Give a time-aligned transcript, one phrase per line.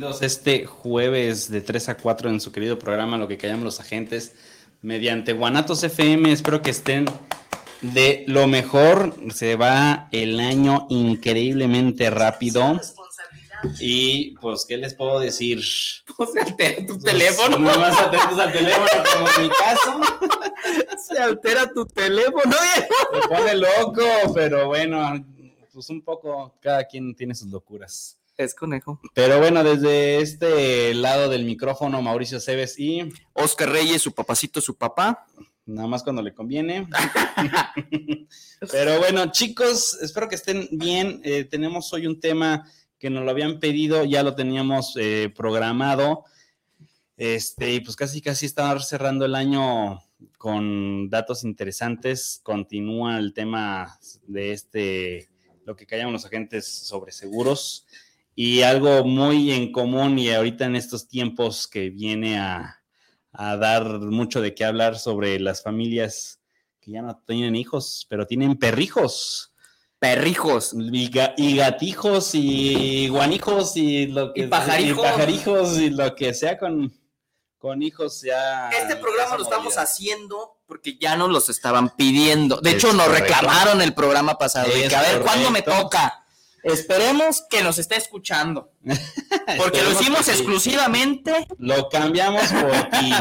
[0.00, 3.80] Bienvenidos este jueves de 3 a 4 en su querido programa Lo que callan los
[3.80, 4.32] agentes
[4.80, 6.32] mediante Guanatos FM.
[6.32, 7.04] Espero que estén
[7.82, 9.14] de lo mejor.
[9.30, 12.80] Se va el año increíblemente rápido.
[13.78, 15.62] Y pues, ¿qué les puedo decir?
[16.16, 17.58] Pues se altera tu teléfono.
[17.58, 20.00] No más atentos al teléfono, como en mi caso.
[21.08, 22.56] Se altera tu teléfono.
[23.12, 25.22] Me pone loco, pero bueno,
[25.74, 28.19] pues un poco, cada quien tiene sus locuras.
[28.40, 28.98] Es conejo.
[29.12, 34.78] Pero bueno, desde este lado del micrófono, Mauricio Cebes y Oscar Reyes, su papacito, su
[34.78, 35.26] papá.
[35.66, 36.88] nada más cuando le conviene.
[38.72, 41.20] Pero bueno, chicos, espero que estén bien.
[41.22, 42.66] Eh, tenemos hoy un tema
[42.98, 46.24] que nos lo habían pedido, ya lo teníamos eh, programado.
[47.18, 50.00] Este, y pues casi casi estamos cerrando el año
[50.38, 52.40] con datos interesantes.
[52.42, 55.28] Continúa el tema de este,
[55.66, 57.86] lo que callan los agentes sobre seguros.
[58.34, 62.80] Y algo muy en común y ahorita en estos tiempos que viene a,
[63.32, 66.40] a dar mucho de qué hablar sobre las familias
[66.80, 69.52] que ya no tienen hijos, pero tienen perrijos.
[69.98, 70.72] Perrijos.
[70.72, 74.98] Y, ga- y gatijos y guanijos y lo que Y pajarijos.
[74.98, 76.90] y pajarijos y lo que sea con,
[77.58, 78.70] con hijos ya.
[78.70, 82.60] Este programa lo estamos haciendo porque ya nos los estaban pidiendo.
[82.62, 83.34] De Es hecho, nos correcto.
[83.34, 84.68] reclamaron el programa pasado.
[84.72, 86.19] de Es que a ver, ¿cuándo me toca?
[86.62, 88.72] Esperemos que nos esté escuchando.
[89.58, 93.12] Porque lo hicimos exclusivamente Lo cambiamos por ti.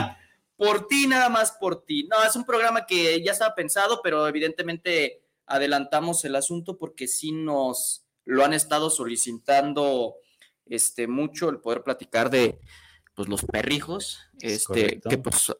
[0.57, 2.07] por ti, nada más por ti.
[2.09, 7.31] No, es un programa que ya estaba pensado, pero evidentemente adelantamos el asunto porque sí
[7.31, 10.15] nos lo han estado solicitando
[10.67, 12.59] este mucho el poder platicar de
[13.15, 15.09] pues los perrijos, Es este correcto.
[15.09, 15.51] que pues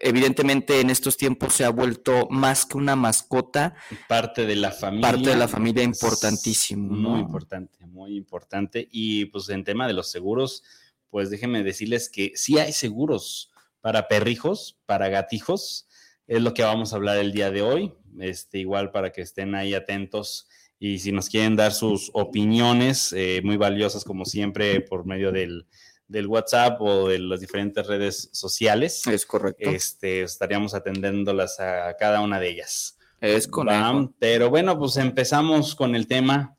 [0.00, 3.74] evidentemente en estos tiempos se ha vuelto más que una mascota,
[4.08, 5.10] Parte de la familia.
[5.10, 7.10] parte de la familia importantísimo, ¿no?
[7.10, 8.88] Muy importante, muy importante.
[8.90, 10.64] Y pues en tema de los seguros,
[11.10, 13.50] pues déjenme decirles que sí hay seguros
[13.80, 15.86] para perrijos, para gatijos.
[16.26, 17.92] Es lo que vamos a hablar el día de hoy.
[18.18, 23.40] Este, igual para que estén ahí atentos y si nos quieren dar sus opiniones eh,
[23.44, 25.66] muy valiosas como siempre por medio del,
[26.10, 29.70] del WhatsApp o de las diferentes redes sociales, Es correcto.
[29.70, 32.98] este, estaríamos atendiéndolas a cada una de ellas.
[33.20, 33.48] es.
[33.48, 36.56] Va, Pero bueno, pues empezamos con el tema.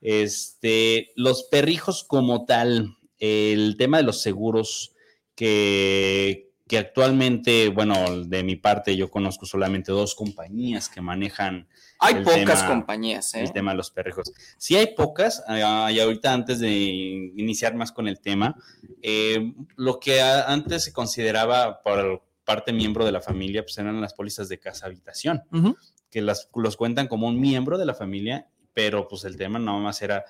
[0.00, 4.94] Este, los perrijos como tal, el tema de los seguros
[5.34, 11.68] que, que actualmente, bueno, de mi parte yo conozco solamente dos compañías que manejan
[12.02, 13.42] Hay pocas tema- compañías, ¿eh?
[13.42, 14.32] el tema de los perrijos.
[14.58, 18.56] Sí hay pocas, ah, y ahorita antes de iniciar más con el tema,
[19.02, 24.14] eh, lo que antes se consideraba por parte miembro de la familia, pues eran las
[24.14, 25.42] pólizas de casa habitación
[26.10, 29.78] que las, los cuentan como un miembro de la familia, pero pues el tema nada
[29.78, 30.24] más era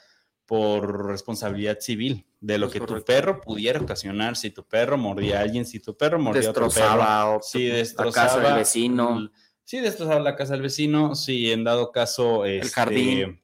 [0.47, 5.39] por responsabilidad civil, de lo Es que tu perro pudiera ocasionar, si tu perro mordía
[5.39, 6.75] a alguien, si tu perro mordía a otro perro.
[6.85, 9.31] Destrozaba o- Sí, la destrozaba casa del vecino.
[9.65, 12.45] Sí, destrozaba la casa del vecino, sí, en dado caso...
[12.45, 13.41] este, jardín.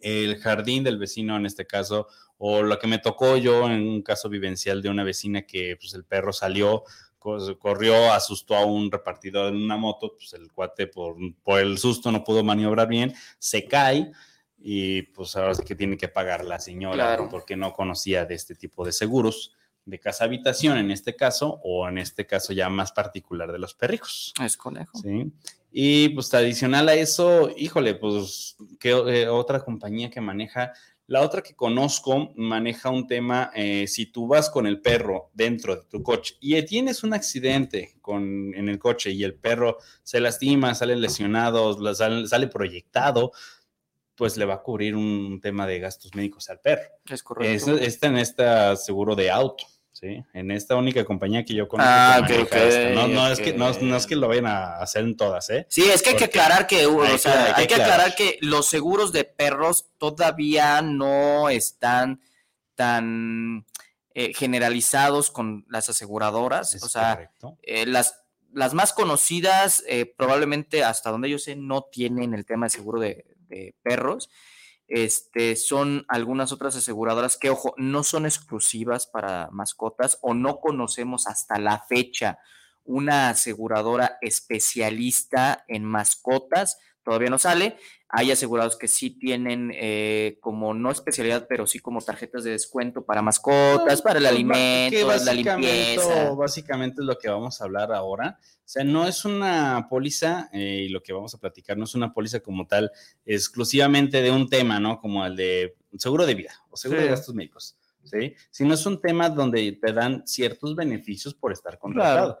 [0.00, 2.06] El jardín del vecino en este caso,
[2.38, 5.94] o lo que me tocó yo en un caso vivencial de una vecina que pues
[5.94, 6.84] el perro salió,
[7.18, 11.78] co- corrió, asustó a un repartidor en una moto, pues el cuate por, por el
[11.78, 14.12] susto no pudo maniobrar bien, se cae
[14.58, 17.28] y pues ahora sí que tiene que pagar la señora Claro.
[17.30, 19.55] porque no conocía de este tipo de seguros
[19.86, 23.74] de casa habitación en este caso o en este caso ya más particular de los
[23.74, 24.34] perrijos.
[24.44, 24.98] Es conejo.
[24.98, 25.32] Sí.
[25.72, 30.72] Y pues adicional a eso, híjole, pues ¿qué eh, otra compañía que maneja?
[31.06, 35.76] La otra que conozco maneja un tema, eh, si tú vas con el perro dentro
[35.76, 40.18] de tu coche y tienes un accidente con, en el coche y el perro se
[40.18, 43.30] lastima, sale lesionado, sale, sale proyectado,
[44.16, 46.90] pues le va a cubrir un tema de gastos médicos al perro.
[47.04, 47.76] Es Es, correcto.
[47.76, 49.64] está en este seguro de auto,
[49.98, 50.22] ¿sí?
[50.34, 51.90] En esta única compañía que yo conozco.
[51.90, 52.94] Ah, que ok, maneja ok, esto.
[52.94, 55.66] No, no, es que, no, es que lo vayan a hacer en todas, ¿eh?
[55.70, 57.74] Sí, es que hay que aclarar que, uh, hay que- sea, hay que hay que
[57.74, 58.16] aclarar aclarar.
[58.16, 62.20] que los seguros de perros todavía no están
[62.74, 63.64] tan
[64.14, 66.74] eh, generalizados con las aseguradoras.
[66.74, 67.30] Es o sea,
[67.62, 68.22] eh, las,
[68.52, 73.00] las más conocidas, eh, probablemente hasta donde yo sé, no tienen el tema de seguro
[73.00, 74.30] de, de perros.
[74.88, 81.26] Este, son algunas otras aseguradoras que, ojo, no son exclusivas para mascotas o no conocemos
[81.26, 82.38] hasta la fecha
[82.86, 87.76] una aseguradora especialista en mascotas, todavía no sale.
[88.08, 93.04] Hay asegurados que sí tienen eh, como no especialidad, pero sí como tarjetas de descuento
[93.04, 96.32] para mascotas, para el alimento, la limpieza.
[96.32, 98.38] Básicamente es lo que vamos a hablar ahora.
[98.42, 101.94] O sea, no es una póliza, eh, y lo que vamos a platicar no es
[101.94, 102.90] una póliza como tal
[103.24, 105.00] exclusivamente de un tema, ¿no?
[105.00, 107.76] Como el de seguro de vida o seguro de gastos médicos
[108.06, 108.34] ¿sí?
[108.50, 112.40] Sino es un tema donde te dan ciertos beneficios por estar contratado.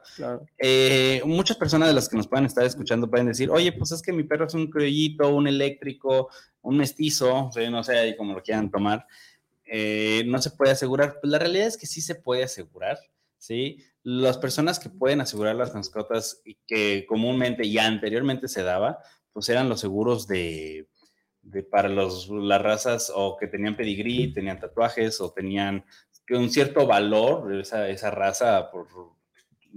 [0.58, 4.02] Eh, muchas personas de las que nos puedan estar escuchando pueden decir, oye, pues es
[4.02, 6.30] que mi perro es un criollito, un eléctrico,
[6.62, 9.06] un mestizo, no sé, ahí como lo quieran tomar,
[9.64, 11.18] eh, no se puede asegurar.
[11.20, 12.98] Pues la realidad es que sí se puede asegurar,
[13.38, 13.78] ¿sí?
[14.02, 18.98] Las personas que pueden asegurar las mascotas que comúnmente y anteriormente se daba,
[19.32, 20.88] pues eran los seguros de
[21.70, 25.84] para los, las razas o que tenían pedigrí, tenían tatuajes o tenían
[26.30, 28.88] un cierto valor, esa, esa raza por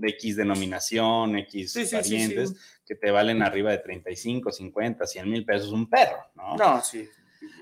[0.01, 2.55] X denominación, X parientes,
[2.85, 6.55] que te valen arriba de 35, 50, 100 mil pesos un perro, ¿no?
[6.55, 7.07] No, sí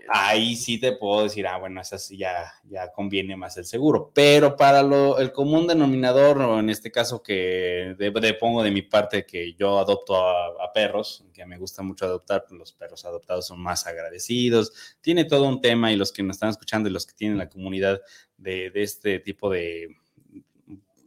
[0.09, 4.11] ahí sí te puedo decir, ah, bueno, esa sí ya, ya conviene más el seguro.
[4.13, 8.81] Pero para lo, el común denominador, o en este caso que de, pongo de mi
[8.81, 13.47] parte que yo adopto a, perros, que me gusta mucho adoptar, pues los perros adoptados
[13.47, 17.05] son más agradecidos, tiene todo un tema y los que nos están escuchando y los
[17.05, 18.01] que tienen la comunidad
[18.37, 19.95] de, este tipo de,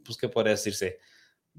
[0.04, 0.98] pues, ¿qué podría decirse?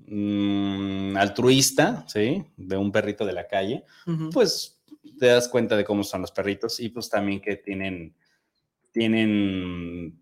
[0.08, 2.44] Mm, altruista, ¿sí?
[2.58, 3.86] De un perrito de la calle,
[4.34, 4.81] pues
[5.20, 8.16] te das cuenta de cómo son los perritos y pues también que tienen,
[8.92, 10.20] tienen,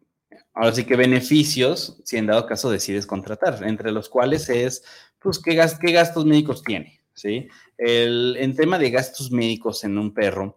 [0.54, 4.84] ahora sí que beneficios si en dado caso decides contratar, entre los cuales es,
[5.20, 7.48] pues, qué, qué gastos médicos tiene, ¿sí?
[7.78, 10.56] El, en tema de gastos médicos en un perro,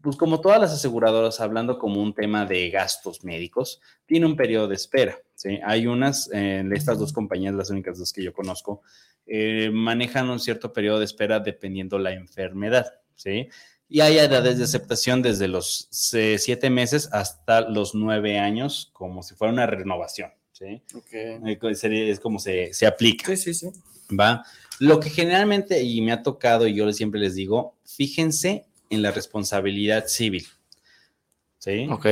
[0.00, 4.68] pues como todas las aseguradoras, hablando como un tema de gastos médicos, tiene un periodo
[4.68, 5.58] de espera, ¿sí?
[5.64, 8.82] Hay unas, en estas dos compañías, las únicas dos que yo conozco,
[9.26, 13.48] eh, manejan un cierto periodo de espera dependiendo la enfermedad, ¿sí?
[13.88, 19.34] Y hay edades de aceptación desde los siete meses hasta los nueve años, como si
[19.34, 20.82] fuera una renovación, ¿sí?
[20.94, 21.38] Okay.
[21.46, 23.26] Eh, es como se, se aplica.
[23.36, 23.80] Sí, sí, sí.
[24.18, 24.44] ¿Va?
[24.80, 29.10] Lo que generalmente, y me ha tocado, y yo siempre les digo, fíjense en la
[29.10, 30.46] responsabilidad civil.
[31.58, 31.86] ¿Sí?
[31.90, 32.06] Ok,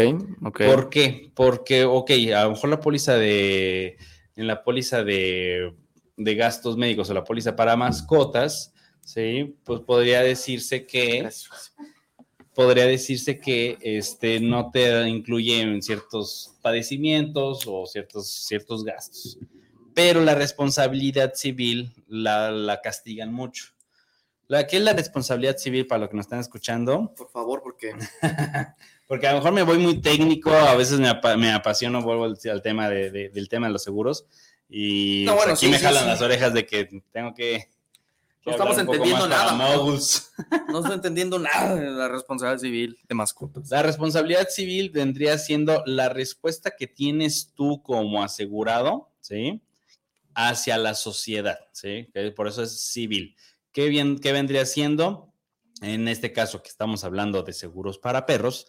[0.45, 0.63] ok.
[0.65, 1.31] ¿Por qué?
[1.35, 3.99] Porque, ok, a lo mejor la póliza de,
[4.37, 5.75] en la póliza de,
[6.17, 8.72] de gastos médicos o la póliza para mascotas,
[9.13, 11.29] Sí, pues podría decirse que
[12.55, 19.37] podría decirse que este no te incluye ciertos padecimientos o ciertos, ciertos gastos.
[19.93, 23.75] Pero la responsabilidad civil la, castigan mucho.
[24.49, 27.13] La, ¿Qué es la responsabilidad civil para los que nos están escuchando?
[27.15, 27.93] Por favor, porque...
[29.07, 32.63] porque a lo mejor me voy muy técnico, a veces me, me apasiono, vuelvo al,
[32.63, 34.25] tema del tema de los seguros.
[34.71, 37.69] Y pues, aquí me jalan las orejas de que tengo que
[38.45, 39.53] no estamos entendiendo nada.
[39.57, 43.71] No estamos entendiendo nada de la responsabilidad civil de mascotas.
[43.71, 49.63] La responsabilidad civil vendría siendo la respuesta que tienes tú como asegurado, ¿sí?
[50.35, 52.09] Hacia la sociedad, ¿sí?
[52.35, 53.37] Por eso es civil.
[53.71, 55.33] ¿Qué, bien, qué vendría siendo?
[55.81, 58.67] En este caso que estamos hablando de seguros para perros,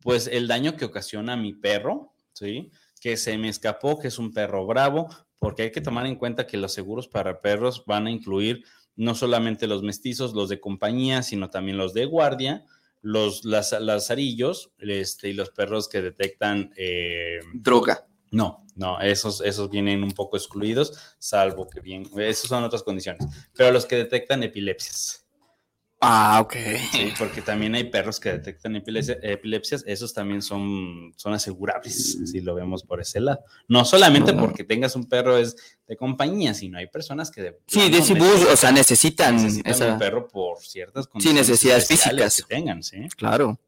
[0.00, 2.70] pues el daño que ocasiona mi perro, ¿sí?
[3.00, 5.08] Que se me escapó, que es un perro bravo,
[5.38, 8.64] porque hay que tomar en cuenta que los seguros para perros van a incluir
[8.96, 12.64] no solamente los mestizos, los de compañía, sino también los de guardia,
[13.02, 18.06] los las, lazarillos este, y los perros que detectan eh, droga.
[18.30, 23.24] No, no, esos, esos vienen un poco excluidos, salvo que bien, esos son otras condiciones,
[23.56, 25.23] pero los que detectan epilepsias.
[26.00, 26.54] Ah, ok.
[26.92, 32.54] Sí, porque también hay perros que detectan epilepsias, esos también son, son asegurables, si lo
[32.54, 33.40] vemos por ese lado.
[33.68, 37.42] No solamente porque tengas un perro es de compañía, sino hay personas que...
[37.42, 41.46] De, sí, de o sea, necesitan, un perro por ciertas condiciones.
[41.46, 42.36] Sí, necesidades físicas.
[42.36, 43.08] Que tengan, sí.
[43.16, 43.58] Claro.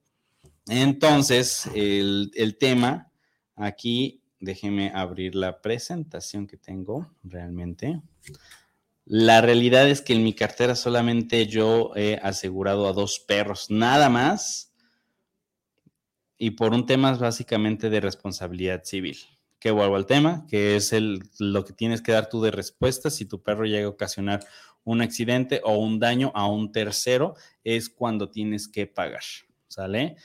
[0.68, 3.10] Entonces, el, el tema
[3.54, 8.02] aquí, déjeme abrir la presentación que tengo realmente.
[9.08, 14.10] La realidad es que en mi cartera solamente yo he asegurado a dos perros, nada
[14.10, 14.74] más,
[16.36, 19.16] y por un tema básicamente de responsabilidad civil.
[19.60, 23.08] Que vuelvo al tema, que es el, lo que tienes que dar tú de respuesta
[23.08, 24.44] si tu perro llega a ocasionar
[24.82, 29.22] un accidente o un daño a un tercero, es cuando tienes que pagar,
[29.68, 30.16] ¿sale?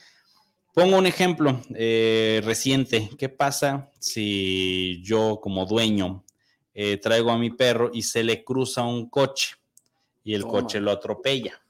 [0.73, 3.11] Pongo un ejemplo eh, reciente.
[3.19, 6.25] ¿Qué pasa si yo como dueño
[6.74, 9.56] eh, traigo a mi perro y se le cruza un coche
[10.24, 11.62] y el coche lo atropella.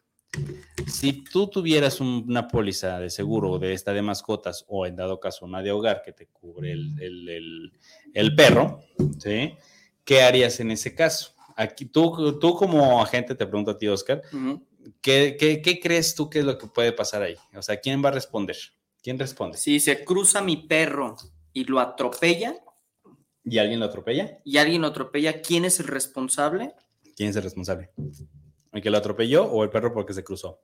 [0.88, 5.46] si tú tuvieras una póliza de seguro de esta de mascotas o en dado caso
[5.46, 8.82] una de hogar que te cubre el, perro,
[9.20, 9.56] ¿sí?
[10.04, 11.34] ¿qué harías en ese caso?
[11.56, 14.22] Aquí tú, tú como agente te pregunto a ti, Oscar,
[15.02, 17.36] ¿qué, qué crees tú que es lo que puede pasar ahí?
[17.56, 18.58] O sea, ¿quién va a responder?
[19.02, 19.58] ¿Quién responde?
[19.58, 21.16] Si se cruza mi perro
[21.54, 22.56] y lo atropella.
[23.44, 24.40] ¿Y alguien lo atropella?
[24.44, 26.74] Y alguien lo atropella, ¿quién es el responsable?
[27.16, 27.90] ¿Quién es el responsable?
[28.72, 30.62] ¿El que lo atropelló o el perro porque se cruzó?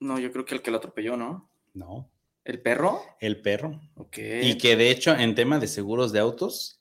[0.00, 1.50] No, yo creo que el que lo atropelló, ¿no?
[1.72, 2.10] No.
[2.44, 3.02] ¿El perro?
[3.20, 3.80] El perro.
[3.96, 4.18] Ok.
[4.42, 6.80] Y que de hecho, en tema de seguros de autos,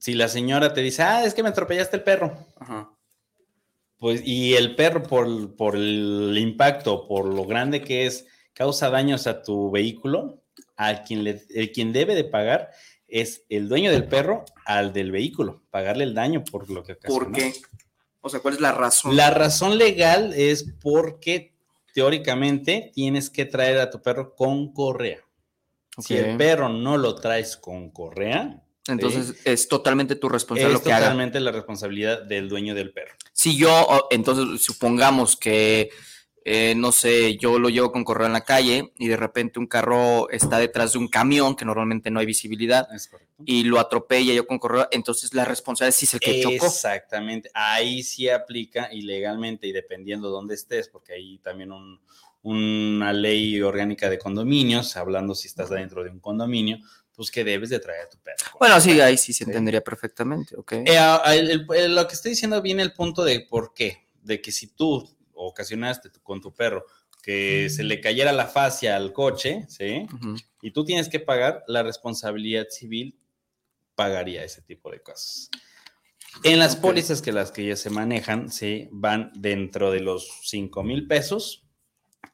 [0.00, 2.36] si la señora te dice, ah, es que me atropellaste el perro.
[2.56, 2.92] Ajá.
[3.98, 9.26] Pues, y el perro, por, por el impacto, por lo grande que es, causa daños
[9.26, 10.42] a tu vehículo,
[10.76, 12.70] a quien, le, el quien debe de pagar
[13.08, 17.24] es el dueño del perro al del vehículo, pagarle el daño por lo que ocasionó.
[17.24, 17.54] ¿Por qué?
[18.20, 19.16] O sea, ¿cuál es la razón?
[19.16, 21.54] La razón legal es porque
[21.94, 25.20] teóricamente tienes que traer a tu perro con correa.
[25.98, 30.76] Si el perro no lo traes con correa, entonces es totalmente tu responsabilidad.
[30.76, 33.14] Es totalmente la responsabilidad del dueño del perro.
[33.32, 35.90] Si yo, entonces supongamos que
[36.48, 39.66] eh, no sé, yo lo llevo con correo en la calle y de repente un
[39.66, 42.86] carro está detrás de un camión que normalmente no hay visibilidad
[43.44, 46.66] y lo atropella yo con correo, entonces la responsabilidad sí es el que chocó.
[46.66, 51.72] Exactamente, ahí sí aplica ilegalmente y dependiendo dónde estés, porque hay también
[52.42, 56.78] una ley orgánica de condominios, hablando si estás dentro de un condominio,
[57.12, 58.36] pues que debes de traer a tu perro.
[58.60, 60.74] Bueno, sí, ahí sí se entendería perfectamente, ok.
[60.74, 65.15] Eh, lo que estoy diciendo viene el punto de por qué, de que si tú
[65.36, 66.84] ocasionaste con tu perro
[67.22, 70.06] que se le cayera la fascia al coche, ¿sí?
[70.62, 73.18] Y tú tienes que pagar, la responsabilidad civil
[73.96, 75.50] pagaría ese tipo de cosas.
[76.44, 78.88] En las pólizas que las que ya se manejan, ¿sí?
[78.92, 81.65] Van dentro de los 5 mil pesos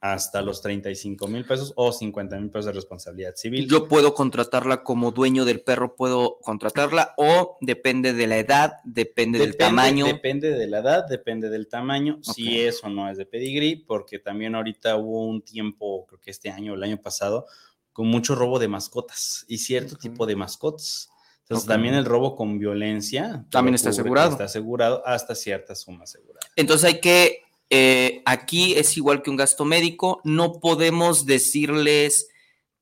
[0.01, 3.69] hasta los 35 mil pesos o 50 mil pesos de responsabilidad civil.
[3.69, 9.39] Yo puedo contratarla como dueño del perro, puedo contratarla o depende de la edad, depende,
[9.39, 10.07] del tamaño.
[10.07, 14.55] Depende de la edad, depende del tamaño, si eso no es de pedigrí, porque también
[14.55, 17.47] ahorita hubo un tiempo, creo que este año o el año pasado,
[17.93, 21.11] con mucho robo de mascotas y cierto tipo de mascotas.
[21.43, 23.45] Entonces también el robo con violencia.
[23.51, 24.31] También está asegurado.
[24.31, 26.47] Está asegurado hasta cierta suma asegurada.
[26.57, 27.42] Entonces hay que
[27.75, 32.29] eh, aquí es igual que un gasto médico, no podemos decirles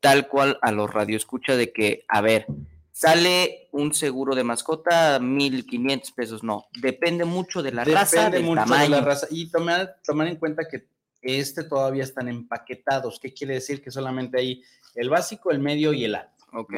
[0.01, 2.47] tal cual a los radioescucha de que, a ver,
[2.91, 8.63] sale un seguro de mascota 1500 pesos, no, depende mucho de la raza, del mucho
[8.63, 8.83] tamaño.
[8.83, 10.89] de la raza y tomar, tomar en cuenta que
[11.23, 13.81] este todavía están empaquetados, ¿qué quiere decir?
[13.81, 14.65] Que solamente hay
[14.97, 16.45] el básico, el medio y el alto.
[16.53, 16.75] Ok.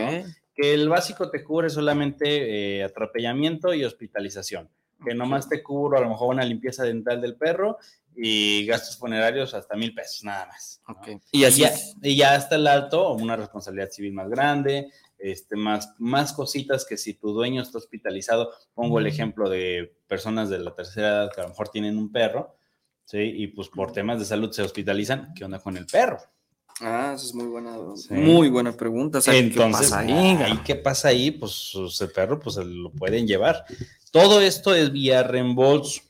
[0.55, 4.69] Que el básico te cubre solamente eh, atropellamiento y hospitalización
[5.05, 7.79] que nomás te cubro a lo mejor una limpieza dental del perro
[8.15, 10.83] y gastos funerarios hasta mil pesos, nada más.
[11.31, 15.95] Y, así ya, y ya hasta el alto, una responsabilidad civil más grande, este, más,
[15.99, 20.75] más cositas que si tu dueño está hospitalizado, pongo el ejemplo de personas de la
[20.75, 22.57] tercera edad que a lo mejor tienen un perro,
[23.05, 23.19] ¿sí?
[23.19, 26.19] Y pues por temas de salud se hospitalizan, ¿qué onda con el perro?
[26.81, 27.77] Ah, esa es muy buena,
[28.11, 29.19] muy buena pregunta.
[29.19, 30.61] Entonces, ¿qué pasa ahí?
[30.65, 31.31] ¿qué pasa ahí?
[31.31, 33.65] Pues el perro, pues lo pueden llevar.
[34.11, 36.03] Todo esto es vía reembolso.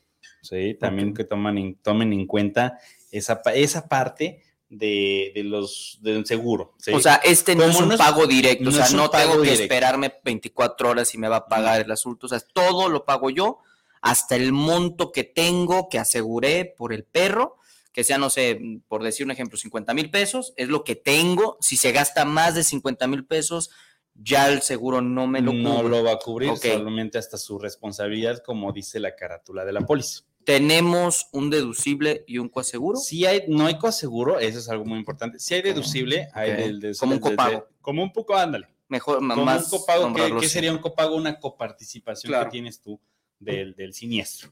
[0.42, 0.76] ¿sí?
[0.78, 2.78] También que toman tomen en cuenta
[3.11, 4.42] esa, esa parte
[4.73, 6.75] de, los del seguro.
[6.92, 10.90] O sea, este no es un pago directo, o sea, no tengo que esperarme 24
[10.90, 13.59] horas y me va a pagar el asunto, o sea, todo lo pago yo,
[14.00, 17.59] hasta el monto que tengo que aseguré por el perro,
[17.93, 18.59] que sea, no sé,
[18.89, 22.55] por decir un ejemplo, 50 mil pesos, es lo que tengo, si se gasta más
[22.55, 23.71] de 50 mil pesos,
[24.15, 25.63] ya el seguro no me lo cubre.
[25.63, 29.83] No lo va a cubrir, solamente hasta su responsabilidad, como dice la carátula de la
[29.83, 30.23] póliza.
[30.45, 32.99] ¿Tenemos un deducible y un coaseguro?
[32.99, 35.39] Sí hay, no hay coaseguro, eso es algo muy importante.
[35.39, 37.69] Si hay deducible, hay del, Como un copago.
[37.81, 38.69] como un poco, ándale.
[38.89, 39.73] Mejor, como más.
[39.73, 41.15] Un copago, ¿qué, sería un copago?
[41.15, 43.01] Una coparticipación que tienes tú
[43.39, 44.51] del, del siniestro.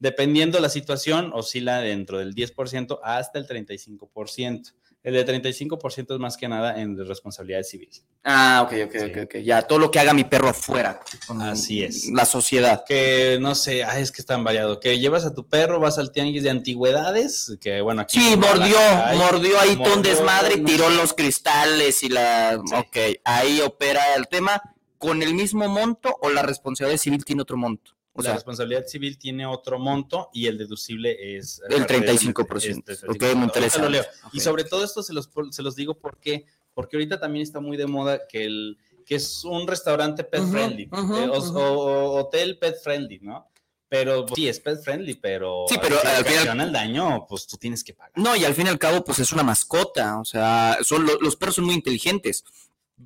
[0.00, 4.72] Dependiendo la situación, oscila dentro del 10% hasta el 35%.
[5.02, 7.88] El de 35% es más que nada en responsabilidad civil.
[8.22, 9.36] Ah, ok, ok, ok, ok.
[9.42, 11.00] Ya, todo lo que haga mi perro afuera.
[11.40, 12.10] Así es.
[12.10, 12.84] La sociedad.
[12.86, 14.78] Que no sé, ay, es que está variado.
[14.78, 18.20] Que llevas a tu perro, vas al tianguis de antigüedades, que bueno, aquí.
[18.20, 18.76] Sí, mordió,
[19.16, 22.60] mordió ahí todo un desmadre, tiró los cristales y la.
[22.74, 24.62] Ok, ahí opera el tema.
[24.98, 27.92] ¿Con el mismo monto o la responsabilidad civil tiene otro monto?
[28.24, 31.60] La responsabilidad civil tiene otro monto y el deducible es...
[31.68, 32.82] El 35%.
[32.88, 33.88] Este, ok, me interesa.
[34.32, 37.76] Y sobre todo esto se los, se los digo porque, porque ahorita también está muy
[37.76, 43.46] de moda que, el, que es un restaurante pet friendly o, hotel pet friendly, ¿no?
[43.88, 47.56] Pero sí, es pet friendly, pero, sí, pero si al final el daño, pues tú
[47.56, 48.12] tienes que pagar.
[48.14, 50.20] No, y al fin y al cabo, pues es una mascota.
[50.20, 52.44] O sea, son lo- los perros son muy inteligentes.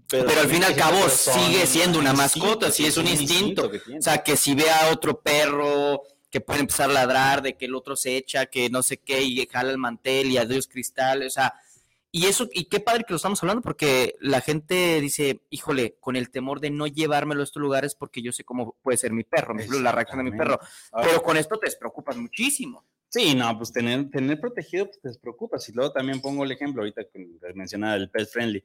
[0.09, 3.71] Pero, al fin y al cabo sigue siendo una mascota, sí es un instinto.
[3.71, 3.99] tiene.
[3.99, 7.67] O sea, que si ve a otro perro que puede empezar a ladrar, de que
[7.67, 11.23] el otro se echa, que no sé qué, y jala el mantel y adiós cristal,
[11.23, 11.55] o sea,
[12.11, 16.15] y eso, y qué padre que lo estamos hablando, porque la gente dice, híjole, con
[16.15, 19.25] el temor de no llevármelo a estos lugares porque yo sé cómo puede ser mi
[19.25, 20.61] perro, la reacción de mi perro,
[21.03, 22.85] pero con esto te despreocupas muchísimo.
[23.09, 25.69] Sí, no, pues tener, tener protegido, pues te despreocupas.
[25.69, 28.63] Y luego también pongo el ejemplo, ahorita que mencionaba el pet friendly,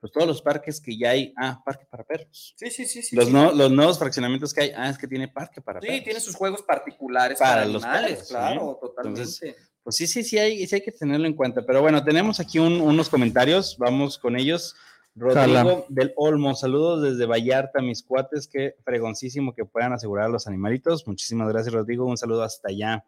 [0.00, 2.54] pues todos los parques que ya hay, ah, parque para perros.
[2.56, 3.16] Sí, sí, sí, sí.
[3.16, 6.04] los, no- los nuevos fraccionamientos que hay, ah, es que tiene parque para Sí, perros.
[6.04, 8.86] tiene sus juegos particulares Para para, los animales, perros, claro, ¿sí?
[8.86, 9.20] totalmente.
[9.20, 11.64] Entonces, Pues sí, sí, sí hay, sí hay que tenerlo en cuenta.
[11.64, 14.74] Pero bueno, tenemos aquí un- unos comentarios, vamos con ellos.
[15.14, 20.46] Rodrigo del Olmo, saludos desde Vallarta, mis cuates, qué fregoncísimo que puedan asegurar a los
[20.46, 21.06] animalitos.
[21.08, 23.04] Muchísimas gracias, Rodrigo, un saludo hasta allá.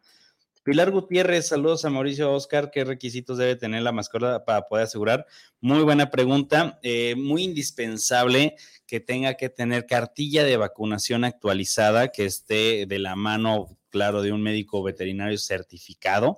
[0.62, 5.26] Pilar Gutiérrez, saludos a Mauricio Oscar, ¿qué requisitos debe tener la mascota para poder asegurar?
[5.62, 12.26] Muy buena pregunta, eh, muy indispensable que tenga que tener cartilla de vacunación actualizada, que
[12.26, 16.36] esté de la mano, claro, de un médico veterinario certificado,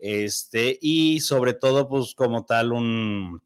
[0.00, 3.40] este, y sobre todo, pues como tal, un,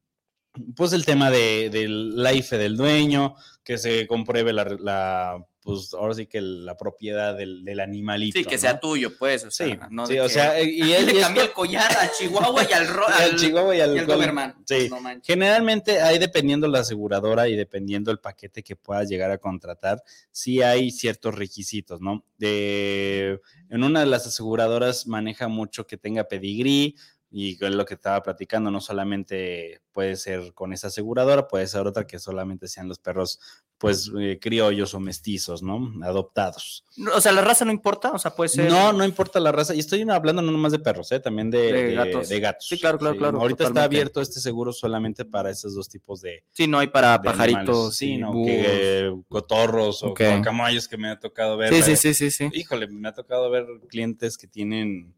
[0.75, 6.13] pues el tema de, del la IFE del dueño, que se compruebe la, pues ahora
[6.15, 8.39] sí que la propiedad del, del animalito.
[8.39, 8.61] Sí, que ¿no?
[8.61, 9.45] sea tuyo, pues.
[9.45, 12.11] O sea, Sí, no sí, o que- sea, y, es- le cambió el collar a
[12.13, 14.07] Chihuahua y al, ro- al al- Chihuahua y al, y al.
[14.07, 14.55] Doberman.
[14.67, 14.89] Sí.
[14.91, 14.99] No.
[15.23, 20.61] Generalmente hay dependiendo la aseguradora y dependiendo el paquete que puedas llegar a contratar, sí
[20.63, 22.25] hay ciertos requisitos, ¿no?
[22.37, 23.41] De,
[23.71, 26.97] en una de las aseguradoras maneja mucho que tenga pedigrí
[27.31, 31.85] y es lo que estaba platicando, no solamente puede ser con esa aseguradora, puede ser
[31.85, 33.41] otra que solamente sean los perros,
[33.85, 35.93] pues, eh, criollos o mestizos, ¿no?
[36.03, 36.85] Adoptados.
[37.15, 38.71] O sea, la raza no importa, o sea, puede ser.
[38.71, 39.75] No, no importa la raza.
[39.75, 41.21] Y estoy hablando no nomás de perros, ¿eh?
[41.21, 42.29] también de, De de- gatos.
[42.29, 42.67] de gatos.
[42.69, 46.45] Sí, claro, claro, claro, Ahorita está abierto este seguro solamente para esos dos tipos de,
[46.53, 47.97] Sí, no hay para pajaritos.
[47.97, 51.73] Sí, no, que eh, cotorros o camayos que me ha tocado ver.
[51.75, 52.49] Sí, sí, sí, sí, sí.
[52.53, 55.15] Híjole, me ha tocado ver clientes que tienen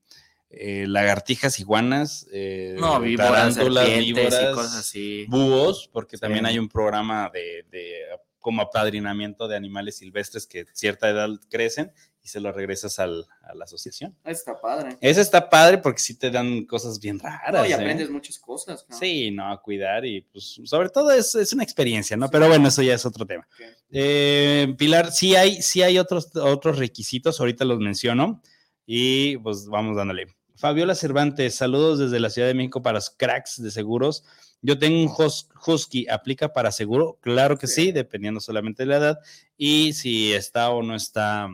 [0.49, 5.27] eh, lagartijas, iguanas, eh, No, víboras, serpientes y víboras, cosas así.
[5.29, 7.99] búhos, porque también hay un programa de, de
[8.47, 11.91] como apadrinamiento de animales silvestres que cierta edad crecen
[12.23, 14.17] y se los regresas al- a la asociación.
[14.25, 14.97] Está padre.
[15.01, 17.53] Ese está padre porque sí te dan cosas bien raras.
[17.61, 17.75] No, y ¿eh?
[17.75, 18.87] aprendes muchas cosas.
[18.89, 18.97] ¿no?
[18.97, 22.31] Sí, no, a cuidar y pues sobre todo es, es una experiencia, ¿no?
[22.31, 23.49] Pero bueno, eso ya es otro tema.
[23.91, 28.41] Eh, Pilar, sí hay, sí hay otros, otros requisitos, ahorita los menciono
[28.87, 30.29] y pues vamos dándole.
[30.55, 34.23] Fabiola Cervantes, saludos desde la Ciudad de México para los cracks de seguros.
[34.67, 37.19] Yo tengo un hus- husky, ¿aplica para seguro?
[37.21, 37.93] Claro que sí, Sí.
[37.93, 39.19] dependiendo solamente de la edad
[39.57, 41.49] y si está o no está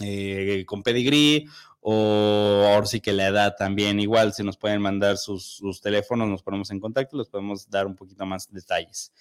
[0.00, 1.46] eh, con pedigrí
[1.80, 6.28] o ahora sí que la edad también igual, si nos pueden mandar sus, sus teléfonos,
[6.28, 9.12] nos ponemos en contacto, les podemos dar un poquito más detalles.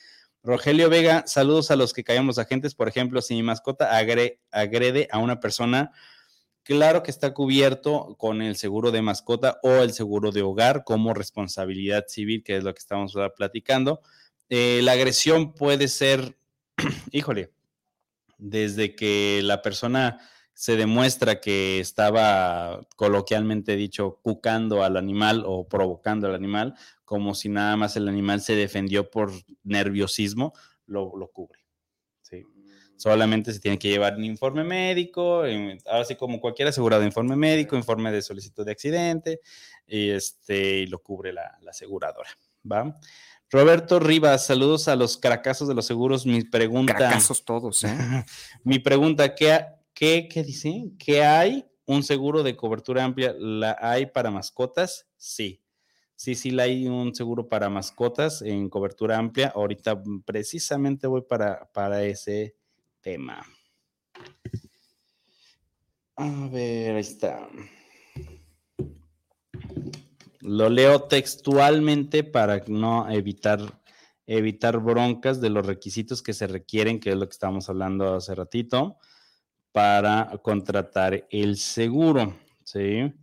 [0.41, 5.07] Rogelio Vega, saludos a los que caemos agentes, por ejemplo, si mi mascota agre- agrede
[5.11, 5.91] a una persona,
[6.63, 11.13] claro que está cubierto con el seguro de mascota o el seguro de hogar como
[11.13, 14.01] responsabilidad civil, que es lo que estamos platicando.
[14.49, 16.37] Eh, la agresión puede ser,
[17.11, 17.51] híjole,
[18.37, 20.19] desde que la persona
[20.53, 27.49] se demuestra que estaba coloquialmente dicho cucando al animal o provocando al animal, como si
[27.49, 29.31] nada más el animal se defendió por
[29.63, 30.53] nerviosismo,
[30.85, 31.60] lo cubre.
[33.01, 35.41] Solamente se tiene que llevar un informe médico,
[35.87, 39.39] ahora sí como cualquier asegurado, informe médico, informe de solicitud de accidente,
[39.87, 42.29] y, este, y lo cubre la, la aseguradora.
[42.71, 42.95] ¿va?
[43.49, 46.27] Roberto Rivas, saludos a los caracazos de los seguros.
[46.27, 46.93] Mi pregunta.
[46.93, 47.89] Cracazos todos, ¿eh?
[48.63, 50.91] Mi pregunta, ¿qué, qué, qué dice?
[50.99, 51.65] ¿Qué hay?
[51.87, 55.07] ¿Un seguro de cobertura amplia la hay para mascotas?
[55.17, 55.63] Sí.
[56.15, 59.51] Sí, sí, la hay un seguro para mascotas en cobertura amplia.
[59.55, 62.55] Ahorita precisamente voy para, para ese
[63.01, 63.45] tema.
[66.15, 67.49] A ver, ahí está.
[70.41, 73.59] Lo leo textualmente para no evitar,
[74.25, 78.35] evitar broncas de los requisitos que se requieren, que es lo que estábamos hablando hace
[78.35, 78.97] ratito,
[79.71, 82.35] para contratar el seguro.
[82.63, 83.13] ¿sí?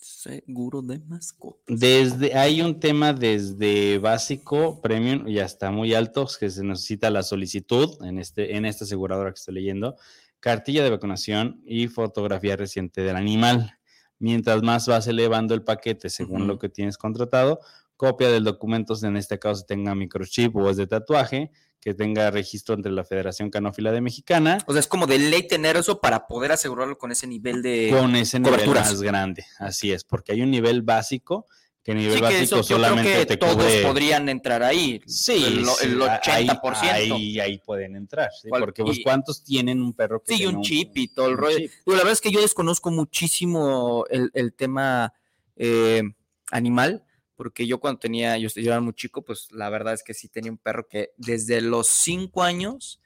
[0.00, 1.60] Seguro de mascota.
[1.68, 7.22] Desde, hay un tema desde básico, premium y hasta muy altos que se necesita la
[7.22, 9.96] solicitud en, este, en esta aseguradora que estoy leyendo,
[10.40, 13.78] cartilla de vacunación y fotografía reciente del animal.
[14.18, 17.60] Mientras más vas elevando el paquete según lo que tienes contratado,
[17.96, 22.74] copia del documento, en este caso tenga microchip o es de tatuaje, que tenga registro
[22.74, 24.58] entre la Federación Canófila de Mexicana.
[24.66, 27.88] O sea, es como de ley tener eso para poder asegurarlo con ese nivel de
[27.98, 28.90] con ese nivel coberturas.
[28.90, 29.44] más grande.
[29.58, 31.46] Así es, porque hay un nivel básico
[31.82, 33.82] que nivel Sí, que básico eso yo creo solamente que te todos cubre.
[33.82, 35.00] podrían entrar ahí.
[35.06, 36.92] Sí, el, sí, el ahí- 80%.
[36.92, 38.50] Ahí, ahí pueden entrar, ¿sí?
[38.50, 41.58] ¿Cuál- porque pues cuántos tienen un perro que Sí, un chip y todo el rollo.
[41.86, 45.14] la verdad es que yo desconozco muchísimo el, el tema
[45.56, 46.02] eh,
[46.50, 47.04] animal,
[47.40, 50.28] porque yo cuando tenía, yo, yo era muy chico, pues la verdad es que sí
[50.28, 53.00] tenía un perro que desde los 5 años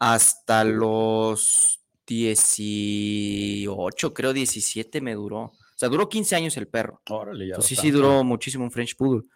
[0.00, 5.42] hasta los 18, creo 17 me duró.
[5.42, 7.02] O sea, duró 15 años el perro.
[7.08, 9.28] Órale, ya Pues sí, sí, duró muchísimo un French Poodle.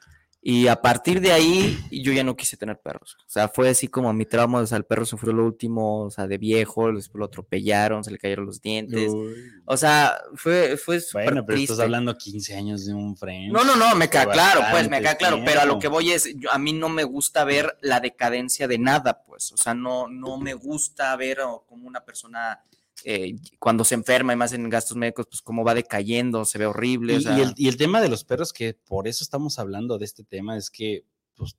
[0.48, 3.16] Y a partir de ahí, yo ya no quise tener perros.
[3.26, 4.60] O sea, fue así como mi trauma.
[4.60, 8.12] O sea, el perro sufrió lo último, o sea, de viejo, después lo atropellaron, se
[8.12, 9.10] le cayeron los dientes.
[9.12, 9.34] Uy.
[9.64, 11.82] O sea, fue, fue súper Bueno, pero estás triste.
[11.82, 13.52] hablando 15 años de un French.
[13.52, 16.12] No, no, no, me queda claro, pues me queda claro, pero a lo que voy
[16.12, 19.74] es, yo- a mí no me gusta ver la decadencia de nada, pues, o sea,
[19.74, 22.60] no, no me gusta ver como una persona
[23.04, 26.66] eh, cuando se enferma y más en gastos médicos, pues cómo va decayendo, se ve
[26.66, 29.22] horrible, Y, o sea, y el, y el tema de los perros, que por eso
[29.22, 31.04] estamos hablando de este tema, es que
[31.34, 31.54] pues,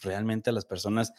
[0.00, 1.12] realmente las personas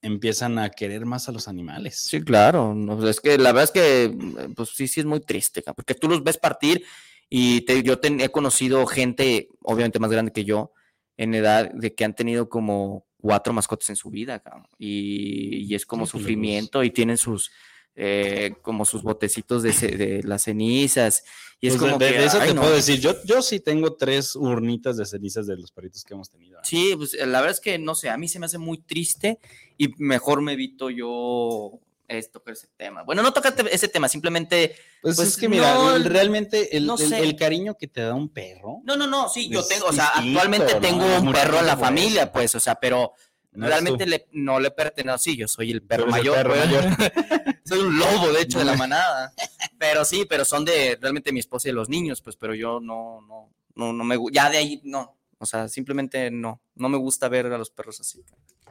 [0.00, 1.96] empiezan a querer más a los animales.
[1.96, 2.74] Sí, claro.
[2.74, 5.62] no, pues, es que la verdad es que, mm, pues sí, sí es muy triste,
[5.76, 6.84] porque tú los ves partir
[7.28, 10.72] y te- yo ten- he conocido gente, obviamente más grande que yo,
[11.16, 15.74] en edad de que han tenido como cuatro mascotas en su vida, cabrón, y, y
[15.76, 17.52] es como Sí, pues, sufrimiento y tienen sus,
[17.96, 21.24] eh, como sus botecitos de, las cenizas,
[21.60, 22.62] y es Pues, de- como de, que, de eso ay, te no.
[22.62, 26.30] puedo decir, yo, yo sí tengo tres urnitas de cenizas de los perritos que hemos
[26.30, 26.58] tenido.
[26.58, 26.62] ¿eh?
[26.64, 29.38] Sí, pues la verdad es que no sé, a mí se me hace muy triste
[29.78, 31.78] y mejor me evito yo
[32.08, 33.04] es tocar ese tema.
[33.04, 36.96] Bueno, no tocar ese tema, simplemente Pues, Pues es que mira, no, realmente el, no
[36.98, 37.20] el- sé.
[37.22, 40.08] el cariño que te da un perro No, no, no, sí, yo tengo, o sea,
[40.16, 40.80] actualmente ¿no?
[40.80, 42.32] tengo un perro en la familia, eso.
[42.32, 43.12] pues, o sea, pero
[43.52, 46.84] no realmente le, no le pertenece, sí, yo soy el perro el mayor, perro mayor.
[47.64, 49.32] soy un lobo, de hecho, de la manada,
[49.78, 53.20] pero sí, pero son de realmente mi esposa y los niños, pues, pero yo no,
[53.22, 57.28] no, no, no me, ya de ahí, no, o sea, simplemente no, no me gusta
[57.28, 58.24] ver a los perros así,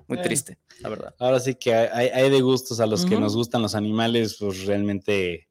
[0.08, 0.22] muy Eh.
[0.22, 1.15] triste, la verdad.
[1.20, 4.65] Ahora sí que hay, hay de gustos a los que nos gustan los animales, pues
[4.65, 5.48] realmente,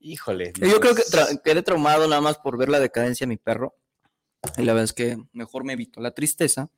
[0.00, 0.52] híjole.
[0.60, 3.74] Yo creo que tra- quedé traumado nada más por ver la decadencia de mi perro.
[4.58, 6.68] Y la verdad es que mejor me evito la tristeza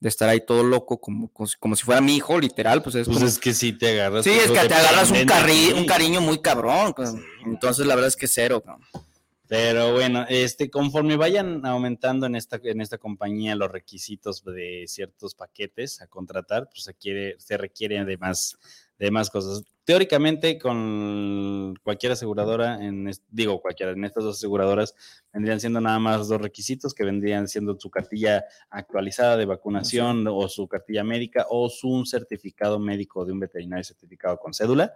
[0.00, 2.82] de estar ahí todo loco, como, como, si- como si fuera mi hijo, literal.
[2.82, 4.24] Pues es Pues como- es que sí te agarras.
[4.24, 6.94] sí, es que te agarras un, carri- un cariño muy cabrón.
[7.44, 8.62] Entonces, la verdad es que cero.
[8.64, 8.84] cabrón.
[9.46, 15.34] Pero bueno, este, conforme vayan aumentando en esta, en esta compañía los requisitos de ciertos
[15.34, 18.56] paquetes a contratar, pues se quiere, se requiere de más,
[19.00, 19.64] de más cosas.
[19.84, 24.94] Teóricamente, con cualquier aseguradora, en, digo cualquiera, en estas dos aseguradoras
[25.32, 30.46] vendrían siendo nada más dos requisitos, que vendrían siendo su cartilla actualizada de vacunación o
[30.48, 34.92] su cartilla médica o su un certificado médico de un veterinario certificado con cédula,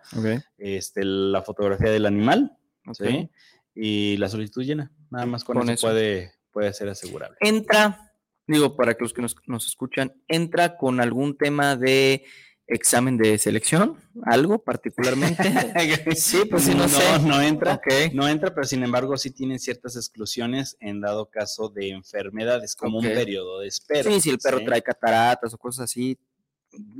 [0.58, 2.56] este, la fotografía del animal,
[2.92, 3.30] ¿sí?
[3.74, 4.92] Y la solicitud llena.
[5.10, 5.86] Nada más con, Con eso, eso.
[5.86, 7.38] Puede, puede ser asegurable.
[7.40, 8.12] Entra,
[8.46, 12.22] digo, para que los que nos, nos escuchan, entra con algún tema de
[12.66, 15.42] examen de selección, algo particularmente.
[16.16, 17.18] sí, pues sí, no, sé.
[17.20, 17.80] No entra.
[18.12, 22.98] No entra, pero sin embargo sí tienen ciertas exclusiones en dado caso de enfermedades, como
[22.98, 24.10] un periodo de espera.
[24.10, 24.64] Sí, si el perro ¿sí?
[24.64, 26.18] trae cataratas o cosas así,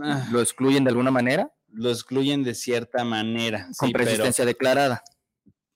[0.00, 3.68] Ah, lo excluyen de alguna manera lo excluyen de cierta manera.
[3.77, 5.03] con sí, pero- declarada.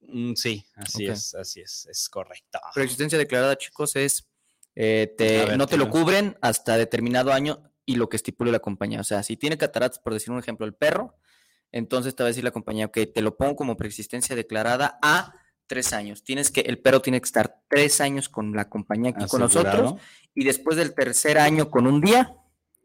[0.02, 2.60] mm, sí, así es, así es, es correcto.
[2.74, 4.24] Persistencia declarada, chicos, es
[4.76, 8.52] eh, te- A ver, no te lo cubren hasta determinado año y lo que estipule
[8.52, 9.00] la compañía.
[9.00, 11.16] O sea, si tiene cataratas, por decir un ejemplo, el perro,
[11.72, 15.32] entonces te va a decir la compañía, ok, te lo pongo como persistencia declarada a
[15.66, 16.22] tres años.
[16.22, 19.94] Tienes que, el perro tiene que estar tres años con la compañía aquí con nosotros
[20.34, 22.36] y después del tercer año con un día,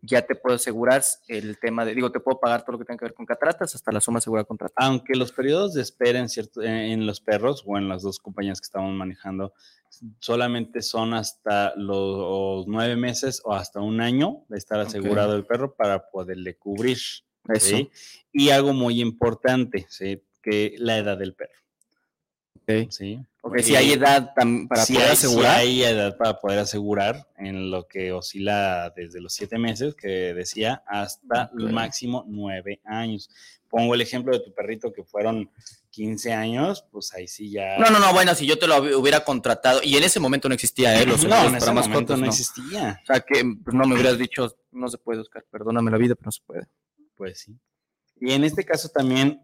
[0.02, 3.00] ya te puedo asegurar el tema de, digo, te puedo pagar todo lo que tenga
[3.00, 4.88] que ver con cataratas hasta la suma asegurada contratada.
[4.88, 8.62] aunque los periodos de espera en, cierto, en los perros o en las dos compañías
[8.62, 9.54] que estamos manejando
[10.20, 15.76] solamente son hasta los nueve meses o hasta un año de estar asegurado el perro
[15.76, 16.98] para poderle cubrir.
[17.50, 17.68] Eso.
[17.68, 17.90] ¿sí?
[18.32, 20.24] Y algo muy importante, ¿sí?
[20.42, 21.63] que la edad del perro.
[22.64, 22.90] Ok.
[22.92, 23.20] ¿sí?
[23.42, 25.56] Ok, si hay edad para si poder hay, si asegurar.
[25.58, 30.82] hay edad para poder asegurar en lo que oscila desde los siete meses, que decía,
[30.88, 31.72] hasta Ok.
[31.72, 33.30] máximo nueve años.
[33.70, 35.50] Pongo el ejemplo de tu perrito que fueron
[35.90, 37.78] 15 años, pues ahí sí ya.
[37.80, 40.48] No, no, no, bueno, si yo te lo hub- hubiera contratado, y en ese momento
[40.48, 41.06] no existía, ¿eh?
[41.06, 42.32] Los no, en ese para momento mascotas, no no.
[42.32, 43.02] existía.
[43.04, 46.16] O sea, que pues, no me hubieras dicho, no se puede, Oscar, perdóname la vida,
[46.16, 46.68] pero no se puede.
[47.16, 47.58] Pues sí.
[48.22, 49.42] Y en este caso también,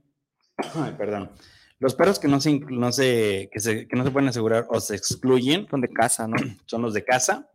[0.75, 1.31] ay, perdón,
[1.79, 4.79] los perros que no se, no se, que se, que no se pueden asegurar o
[4.81, 6.35] se excluyen Son de casa, ¿no?
[6.65, 7.49] son los de casa,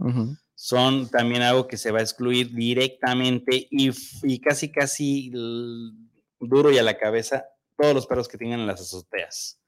[0.55, 3.91] son también algo que se va a excluir directamente y,
[4.23, 7.45] y casi, casi duro y a la cabeza
[7.77, 9.61] todos los perros que tengan en las azoteas.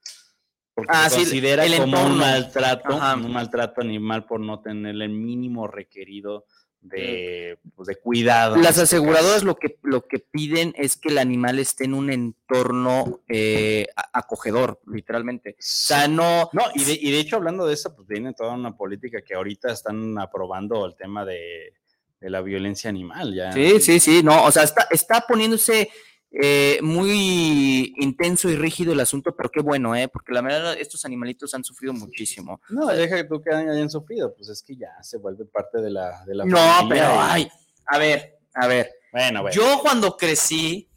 [0.75, 3.16] Porque Ah, se sí, considera como un maltrato, Ajá.
[3.16, 6.45] un maltrato animal por no tener el mínimo requerido
[6.88, 8.57] de, pues, de cuidado.
[8.57, 12.11] Las este aseguradoras lo que, lo que piden es que el animal esté en un
[12.11, 15.51] entorno eh, acogedor, literalmente.
[15.51, 16.51] O sea, no...
[16.53, 19.35] No, y de, y de hecho, hablando de eso, pues viene toda una política que
[19.35, 21.75] ahorita están aprobando el tema de,
[22.20, 23.35] de la violencia animal.
[23.35, 23.53] Ya.
[23.53, 25.90] Sí, sí, sí, no, o sea, está, está poniéndose
[26.32, 30.08] eh, muy intenso y rígido el asunto, pero qué bueno, ¿eh?
[30.08, 32.60] Porque la verdad, estos animalitos han sufrido muchísimo.
[32.68, 35.90] No, deja que tú que hayan sufrido, pues es que ya se vuelve parte de
[35.90, 37.48] la, de la No, pero, y- ay,
[37.86, 39.54] a ver, a ver, Bueno, bueno.
[39.54, 40.88] yo cuando crecí,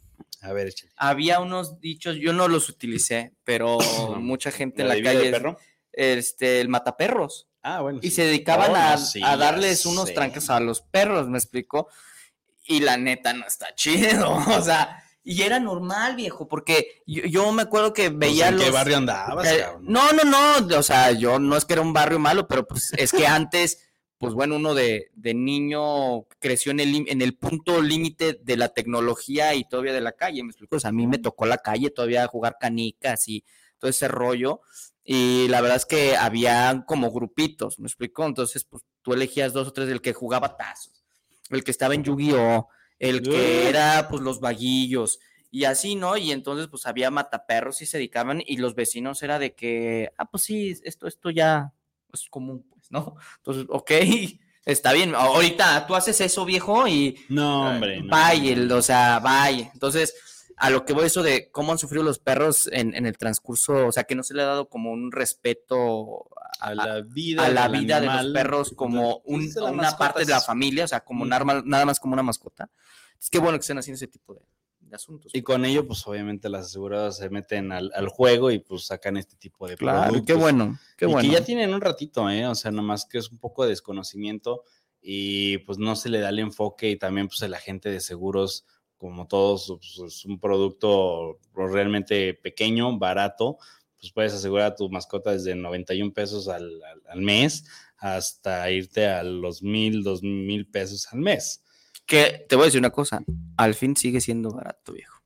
[0.42, 0.92] a ver, échale.
[0.96, 3.78] había unos dichos, yo no los utilicé, pero
[4.20, 5.56] mucha gente en ¿La calle, perro?
[5.92, 7.46] este, el mataperros.
[7.62, 7.98] Ah, bueno.
[8.02, 8.16] y sí.
[8.16, 10.14] se dedicaban Oh, a, sí, a darles unos sé.
[10.14, 11.88] trancas a los perros, ¿me explico?
[12.66, 17.52] Y la neta no está chido, o sea, y era normal, viejo, porque yo, yo
[17.52, 18.64] me acuerdo que Pues, veía ¿En los...
[18.64, 19.84] qué barrio andabas, eh, cabrón?
[19.86, 20.24] no, no,
[20.60, 23.26] no, o sea, yo no es que era un barrio malo, pero pues es que
[23.26, 28.56] antes, pues bueno, uno de, de niño creció en el, en el punto límite de
[28.56, 30.76] la tecnología y todavía de la calle, ¿me explico?
[30.76, 33.44] O sea, a mí me tocó la calle todavía jugar canicas y
[33.78, 34.60] todo ese rollo.
[35.04, 38.24] Y la verdad es que había como grupitos, ¿me explico?
[38.26, 41.02] Entonces, pues tú elegías dos o tres, el que jugaba tazos,
[41.48, 42.68] el que estaba en Yu-Gi-Oh,
[43.00, 45.18] el que era, pues, los vaguillos,
[45.50, 46.16] y así, ¿no?
[46.16, 50.26] Y entonces, pues, había mataperros y se dedicaban, y los vecinos era de que, ah,
[50.30, 51.72] pues sí, esto, esto ya
[52.12, 53.16] es común, pues, ¿no?
[53.38, 53.90] Entonces, ok,
[54.64, 55.14] está bien.
[55.16, 58.00] Ahorita tú haces eso, viejo, y No, hombre.
[58.00, 58.10] no.
[58.10, 59.70] Vaya, el- o sea, vaya.
[59.72, 60.14] Entonces,
[60.60, 63.86] a lo que voy eso de cómo han sufrido los perros en, en el transcurso,
[63.86, 66.28] o sea, que no se le ha dado como un respeto
[66.60, 70.30] a, a la vida, a la vida de los perros como un- una parte de
[70.30, 71.30] la familia, o sea, como Ujú.
[71.32, 72.70] narma- nada más como una mascota.
[73.18, 74.40] Es que bueno que estén haciendo ese tipo de,
[74.80, 75.34] de asuntos.
[75.34, 79.16] Y con ello, pues obviamente las aseguradoras se meten al, al juego y pues sacan
[79.16, 81.26] este tipo de claro, qué bueno, qué y bueno.
[81.28, 82.46] que ya tienen un ratito, ¿eh?
[82.46, 84.64] O sea, nomás que es un poco de desconocimiento
[85.00, 88.66] y pues no se le da el enfoque y también pues el agente de seguros,
[89.00, 93.56] como todos, pues, es un producto realmente pequeño, barato,
[93.98, 97.64] pues puedes asegurar a tu mascota desde 91 pesos al, al- al mes
[97.98, 101.62] hasta irte a los mil, dos mil pesos al mes.
[102.06, 103.22] Que te voy a decir una cosa,
[103.56, 105.16] al fin sigue siendo barato, viejo.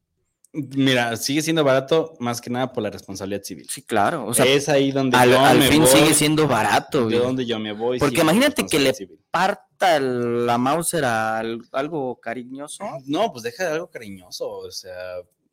[0.53, 3.67] Mira, sigue siendo barato más que nada por la responsabilidad civil.
[3.69, 6.47] Sí, claro, o sea, es ahí donde al, yo al me fin voy, sigue siendo
[6.47, 7.25] barato, de viejo.
[7.25, 7.99] donde yo me voy.
[7.99, 8.95] Porque imagínate que le-.
[9.33, 12.85] Parta la Mauser a al- algo cariñoso.
[13.07, 14.95] No, pues deja de algo cariñoso, o sea,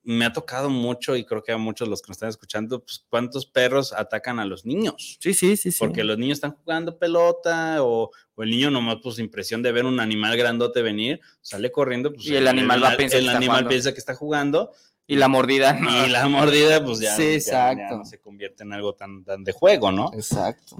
[0.03, 3.05] me ha tocado mucho y creo que a muchos los que nos están escuchando, pues
[3.09, 5.17] cuántos perros atacan a los niños.
[5.19, 5.77] Sí, sí, sí, sí.
[5.79, 9.85] Porque los niños están jugando pelota o, o el niño nomás pues impresión de ver
[9.85, 13.27] un animal grandote venir, sale corriendo, pues Y el animal va a pensar el que
[13.27, 13.69] está animal jugando.
[13.69, 14.71] piensa que está jugando
[15.05, 15.77] Y la mordida.
[16.07, 17.35] y la mordida pues ya, Sí, ya- ya
[17.71, 17.97] exacto.
[17.97, 20.09] no se convierte en algo tan, tan de juego, ¿no?
[20.15, 20.77] Exacto.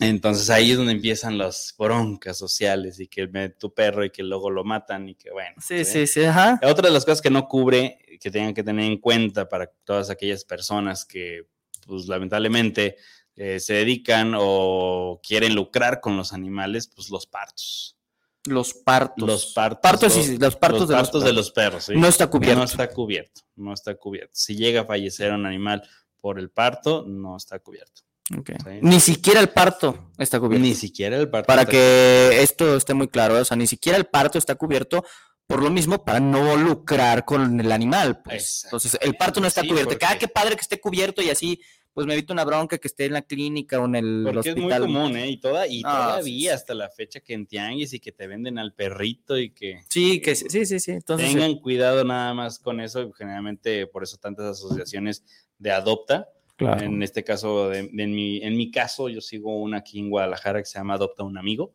[0.00, 4.22] Entonces ahí es donde empiezan las broncas sociales y que me- tu perro y que
[4.22, 5.54] luego lo matan y que bueno.
[5.60, 6.58] Sí, sí, sí, ajá.
[6.64, 10.10] Otra de las cosas que no cubre, que tengan que tener en cuenta para todas
[10.10, 11.46] aquellas personas que,
[11.86, 12.96] pues lamentablemente,
[13.36, 17.96] eh, se dedican o quieren lucrar con los animales, pues los partos.
[18.44, 19.26] Los partos.
[19.28, 19.80] Los partos.
[19.82, 21.84] Partos, los- sí, los partos, los de, los partos de los perros.
[21.84, 21.92] ¿sí?
[21.94, 22.58] No está cubierto.
[22.58, 24.32] No está cubierto, no está cubierto.
[24.34, 25.82] Si llega a fallecer un animal
[26.20, 28.02] por el parto, no está cubierto.
[28.38, 28.50] Ok.
[28.64, 28.78] Sí.
[28.82, 30.66] Ni siquiera el parto está cubierto.
[30.66, 31.46] Ni siquiera el parto.
[31.46, 35.04] para que esto esté muy claro, o sea, ni siquiera el parto está cubierto
[35.46, 38.22] por lo mismo para no lucrar con el animal.
[38.22, 38.62] Pues.
[38.64, 39.90] Entonces, el parto no está Sí, cubierto.
[39.90, 41.60] porque- Cada que padre que esté cubierto y así,
[41.92, 44.56] pues me evito una bronca que esté en la clínica o en el Porque es
[44.56, 44.80] muy hospital.
[44.82, 45.28] común, ¿eh?
[45.28, 48.26] Y, toda, y Ah, todavía sí, hasta la fecha que en tianguis y que te
[48.26, 50.92] venden al perrito y que Sí, que sí, sí, sí.
[50.92, 53.12] Entonces, tengan cuidado nada más con eso.
[53.12, 55.22] Generalmente por eso tantas asociaciones
[55.58, 56.28] de adopta.
[56.62, 56.82] Claro.
[56.82, 60.10] En este caso, de, de en, mi, en mi caso, yo sigo una aquí en
[60.10, 61.72] Guadalajara que se llama Adopta un Amigo.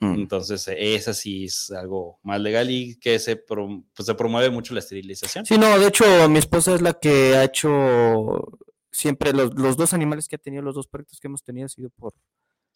[0.00, 0.14] Mm.
[0.14, 4.50] Entonces, eh, esa sí es algo más legal y que se, pro- pues, se promueve
[4.50, 5.46] mucho la esterilización.
[5.46, 8.58] Sí, no, de hecho, mi esposa es la que ha hecho
[8.90, 11.68] siempre los, los dos animales que ha tenido, los dos perritos que hemos tenido, ha
[11.68, 12.14] sido por,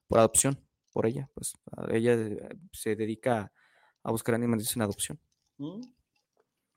[0.07, 0.57] por adopción,
[0.93, 1.29] por ella.
[1.35, 1.55] Pues
[1.91, 3.53] ella eh, se dedica
[4.05, 5.19] a buscar animales en adopción.
[5.59, 5.81] Mm.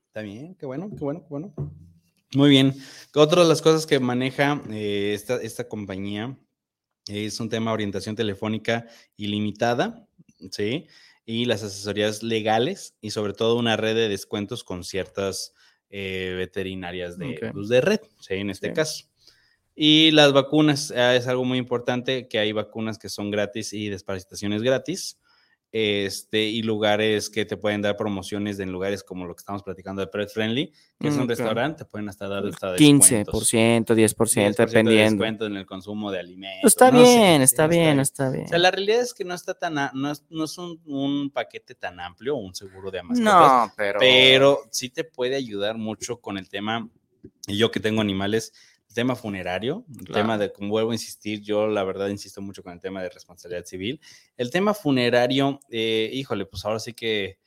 [0.08, 1.54] Está bien, qué bueno, qué bueno, qué bueno.
[2.36, 2.76] Muy bien.
[3.16, 6.38] Otra de las cosas que maneja eh, esta, esta compañía
[7.08, 8.88] es un tema de orientación telefónica
[9.18, 10.08] ilimitada,
[10.52, 10.88] ¿sí?
[11.26, 15.54] Y las asesorías legales y sobre todo una red de descuentos con ciertas
[15.90, 18.36] eh, veterinarias de, pues, de red, ¿sí?
[18.36, 18.74] En este Sí.
[18.74, 19.06] caso.
[19.76, 23.90] Y las vacunas, ah, es algo muy importante, que hay vacunas que son gratis y
[23.90, 25.18] desparasitaciones gratis.
[25.72, 30.02] Este, y lugares que te pueden dar promociones en lugares como lo que estamos platicando
[30.02, 31.28] de Pet Friendly, que es Mm, un claro.
[31.28, 35.12] restaurante, te pueden hasta dar hasta 15%, 10%, 10% de dependiendo.
[35.24, 36.62] descuento en el consumo de alimentos.
[36.64, 38.46] Pues está no bien, está bien, está bien.
[38.46, 41.30] O sea, la realidad es que no está tan, no es, no es un, un
[41.30, 43.24] paquete tan amplio, un seguro de mascotas,
[43.68, 44.00] No, pero.
[44.00, 46.90] pero sí te puede ayudar mucho con el tema,
[47.48, 48.54] y yo que tengo animales,
[48.94, 50.22] tema funerario, el Claro.
[50.22, 53.10] tema de, como vuelvo a insistir, yo la verdad insisto mucho con el tema de
[53.10, 54.02] responsabilidad civil.
[54.36, 57.38] El tema funerario, eh, híjole, pues ahora sí que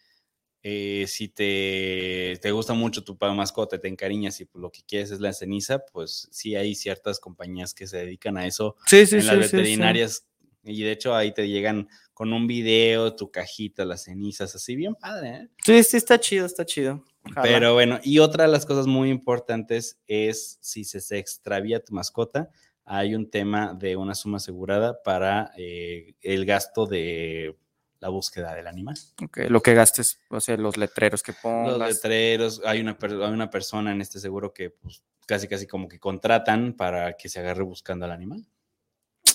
[0.62, 5.10] eh, si te, te gusta mucho tu mascota, te encariñas y pues, lo que quieres
[5.10, 9.16] es la ceniza, pues sí hay ciertas compañías que se dedican a eso Sí, sí,
[9.16, 9.26] en sí.
[9.26, 10.26] las veterinarias.
[10.64, 14.94] Y de hecho ahí te llegan con un video, tu cajita, las cenizas, así bien
[14.94, 15.48] padre, ¿eh?
[15.64, 17.04] Sí, sí, está chido, está chido.
[17.24, 17.42] Ojalá.
[17.42, 21.94] Pero bueno, y otra de las cosas muy importantes es si se, se extravía tu
[21.94, 22.50] mascota,
[22.84, 27.56] hay un tema de una suma asegurada para eh, el gasto de
[28.00, 28.96] la búsqueda del animal.
[29.22, 31.78] Ok, lo que gastes, o sea, los letreros que Los pongas.
[31.88, 36.00] letreros, hay una, hay una persona en este seguro que pues, casi casi como que
[36.00, 38.44] contratan para que se agarre buscando al animal.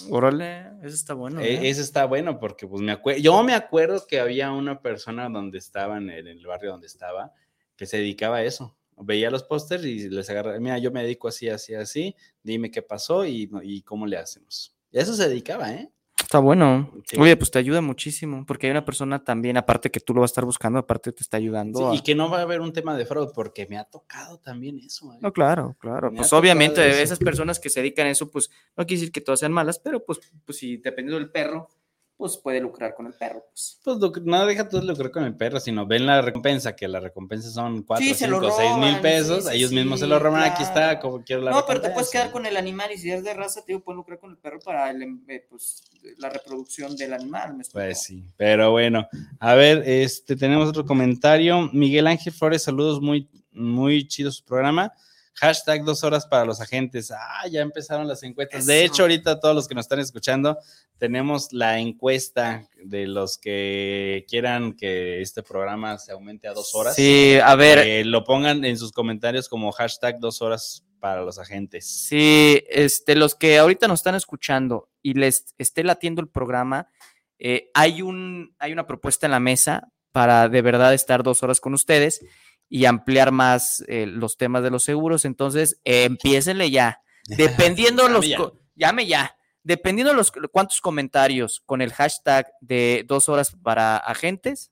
[0.10, 1.39] Órale, eso está bueno.
[1.39, 1.69] E- ¿eh?
[1.69, 5.58] Ese está bueno porque pues me acuerdo, yo me acuerdo que había una persona donde
[5.58, 7.32] estaba, en el, en el barrio donde estaba,
[7.77, 8.75] que se dedicaba a eso.
[8.99, 12.81] Veía los pósters y les agarraba, mira, yo me dedico así, así, así, dime qué
[12.81, 14.75] pasó y, y cómo le hacemos.
[14.91, 15.91] Y a eso se dedicaba, ¿eh?
[16.19, 16.91] Está bueno.
[17.05, 17.15] Sí.
[17.19, 20.31] Oye, pues te ayuda muchísimo, porque hay una persona también, aparte que tú lo vas
[20.31, 21.77] a estar buscando, aparte te está ayudando.
[21.79, 23.83] Sí, a- y que no va a haber un tema de fraude porque me ha
[23.85, 25.13] tocado también eso.
[25.13, 25.19] ¿eh?
[25.21, 26.09] No, claro, claro.
[26.11, 29.21] Me Pues obviamente esas personas que se dedican a eso, pues no quiere decir que
[29.21, 31.69] todas sean malas, pero pues, pues si dependiendo del perro,
[32.17, 33.45] pues puede lucrar con el perro.
[33.51, 33.80] Pues.
[33.84, 36.99] Pues no deja tú de lucrar con el perro, sino ven la recompensa, que la
[36.99, 40.08] recompensa son 4, Sí, se lo 5, 6 mil pesos, sí, sí, ellos mismos se
[40.08, 42.12] lo roban, aquí está, como quiero la No, pero te puedes recompensa".
[42.12, 44.38] quedar con el animal y si es de raza, te digo, pueden lucrar con el
[44.38, 45.84] perro para el, eh, pues,
[46.17, 47.56] la reproducción del animal.
[47.56, 47.63] ¿me?
[47.71, 49.08] Pues sí, pero bueno,
[49.39, 51.69] a ver, este tenemos otro comentario.
[51.71, 54.91] Miguel Ángel Flores, saludos, muy, muy chido su programa.
[55.39, 57.12] Hashtag dos horas para los agentes.
[57.12, 58.65] Ah, ya empezaron las encuestas.
[58.65, 60.58] De hecho, ahorita todos los que nos están escuchando,
[60.97, 66.95] tenemos la encuesta de los que quieran que este programa se aumente a dos horas.
[66.95, 71.38] Sí, a ver, Eh, lo pongan en sus comentarios como hashtag dos horas para los
[71.38, 71.86] agentes.
[71.88, 76.89] Sí, este, los que ahorita nos están escuchando y les esté latiendo el programa,
[77.38, 81.60] eh, hay, un, hay una propuesta en la mesa para de verdad estar dos horas
[81.60, 82.26] con ustedes
[82.69, 85.25] y ampliar más eh, los temas de los seguros.
[85.25, 87.01] Entonces, eh, empiécenle ya.
[87.27, 88.27] Dependiendo los...
[88.27, 88.38] ya.
[88.75, 89.36] Llame ya.
[89.63, 94.71] Dependiendo los cuántos comentarios con el hashtag de dos horas para agentes,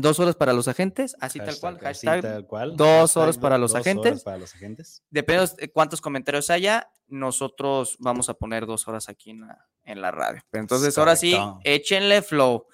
[0.00, 2.76] dos horas para los agentes, así tal cual, Hashtag así, hashtag tal cual.
[2.76, 4.12] dos Hashtag horas para los dos agentes.
[4.12, 5.02] horas para los agentes.
[5.10, 10.00] Depende de cuántos comentarios haya, nosotros vamos a poner dos horas aquí en la, en
[10.00, 10.40] la radio.
[10.52, 12.66] Entonces, ahora sí, échenle flow.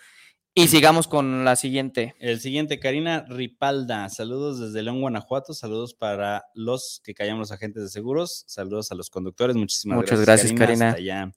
[0.58, 2.16] Y sigamos con la siguiente.
[2.18, 4.08] El siguiente, Karina Ripalda.
[4.08, 5.54] Saludos desde León, Guanajuato.
[5.54, 8.42] Saludos para los que callan los agentes de seguros.
[8.48, 9.54] Saludos a los conductores.
[9.54, 10.50] Muchísimas Muchas gracias.
[10.50, 10.88] gracias, Karina.
[10.88, 11.32] hasta allá.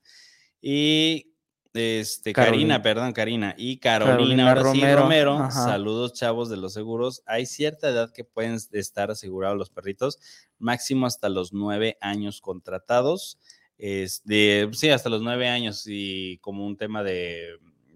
[0.60, 1.36] Y
[1.72, 2.78] este, Carolina.
[2.78, 3.54] Karina, perdón, Karina.
[3.60, 5.38] Y Carolina, Carolina ahora sí, Romero.
[5.38, 5.66] Ajá.
[5.66, 7.22] Saludos, chavos de los seguros.
[7.28, 10.18] Hay cierta edad que pueden estar asegurados los perritos,
[10.58, 13.38] máximo hasta los nueve años contratados.
[13.78, 17.50] Es de, sí, hasta los nueve años y como un tema de,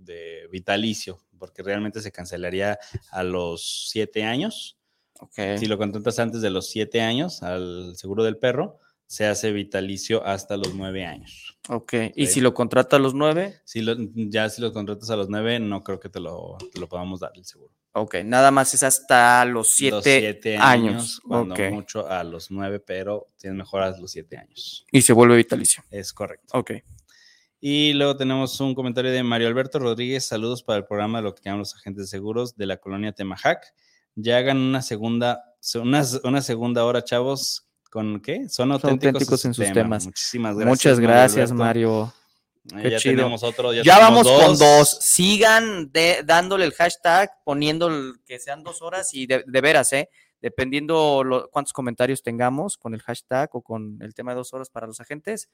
[0.05, 2.77] de vitalicio, porque realmente se cancelaría
[3.11, 4.77] a los siete años.
[5.19, 5.57] Ok.
[5.57, 10.25] Si lo contratas antes de los siete años al seguro del perro, se hace vitalicio
[10.25, 11.57] hasta los nueve años.
[11.69, 11.93] Ok.
[12.15, 15.29] Y si lo contrata a los nueve, Si lo- ya si lo contratas a los
[15.29, 17.71] nueve, no creo que te lo, te lo podamos dar el seguro.
[17.93, 18.15] ok.
[18.25, 21.21] Nada más es hasta los Los siete, años.
[21.25, 24.85] cuando mucho a los nueve, pero tienes mejor a los siete años.
[24.91, 25.83] Y se vuelve vitalicio.
[25.91, 26.57] Es correcto.
[26.57, 26.71] Ok.
[27.61, 30.25] Y luego tenemos un comentario de Mario Alberto Rodríguez.
[30.25, 33.11] Saludos para el programa de lo que llaman los agentes de seguros de la colonia
[33.11, 33.63] Temajac.
[34.15, 35.43] Ya hagan una segunda,
[35.75, 37.67] una, una segunda hora, chavos.
[37.89, 38.49] ¿Con qué?
[38.49, 40.05] Son auténticos, auténticos en sus temas.
[40.05, 40.69] Muchísimas gracias.
[40.69, 41.51] Muchas gracias.
[41.53, 42.13] Mario.
[42.77, 43.15] Eh, ya chido.
[43.17, 43.73] tenemos otro.
[43.73, 44.97] Ya, Ya, tenemos vamos con dos.
[45.01, 49.93] Sigan de- dándole el hashtag, poniendo el- que sean dos horas y de, de veras,
[49.93, 50.09] ¿eh?
[50.49, 54.69] Dependiendo lo- cuántos comentarios tengamos con el hashtag o con el tema de dos horas
[54.69, 55.49] para los agentes,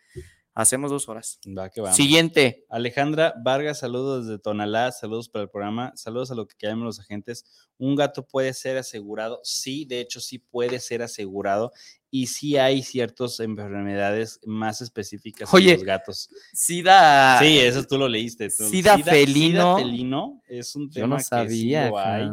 [0.54, 1.40] hacemos dos horas.
[1.58, 1.96] Va, que vamos.
[1.96, 2.66] Siguiente.
[2.70, 7.00] Alejandra Vargas, saludos desde Tonalá, saludos para el programa, saludos a lo que llaman los
[7.00, 7.46] agentes.
[7.78, 9.40] ¿Un gato puede ser asegurado?
[9.44, 11.72] Sí, de hecho sí puede ser asegurado
[12.10, 16.30] y sí hay ciertas enfermedades más específicas en Oye, los gatos.
[16.52, 17.40] Sida.
[17.40, 18.50] Sí, eso tú lo leíste.
[18.50, 18.68] tú.
[18.68, 19.78] Sida felino.
[19.78, 21.86] felino es un Yo tema no que sabía.
[21.86, 22.30] sí lo hay.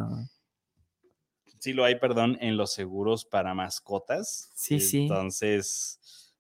[1.60, 4.50] Sí lo hay, perdón, en los seguros para mascotas.
[4.54, 5.02] Sí, sí.
[5.02, 5.98] Entonces,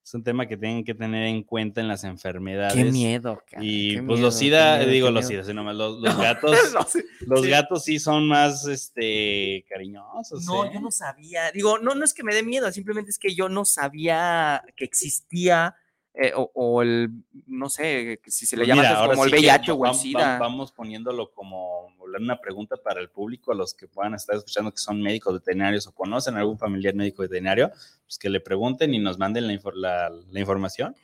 [0.08, 2.72] es un tema que tienen que tener en cuenta en las enfermedades.
[2.72, 3.42] Qué miedo.
[3.46, 5.26] cara, Y qué pues miedo, los SIDA, miedo, digo los.
[5.26, 7.00] SIDA, sino más los, los gatos, No, sí.
[7.20, 7.48] los sí.
[7.50, 10.46] gatos sí son más, este, cariñosos.
[10.46, 10.70] No, ¿eh?
[10.72, 11.50] yo no sabía.
[11.52, 14.84] Digo, no, no es que me dé miedo, simplemente es que yo no sabía que
[14.84, 15.76] existía
[16.20, 17.10] eh, o, o el,
[17.46, 20.38] no sé, si se le Pues llama mira, como el sí VIH o el SIDA.
[20.38, 24.78] Vamos poniéndolo como una pregunta para el público, a los que puedan estar escuchando que
[24.78, 27.70] son médicos veterinarios o conocen a algún familiar médico veterinario,
[28.04, 30.96] pues que le pregunten y nos manden la, infor- la- la información.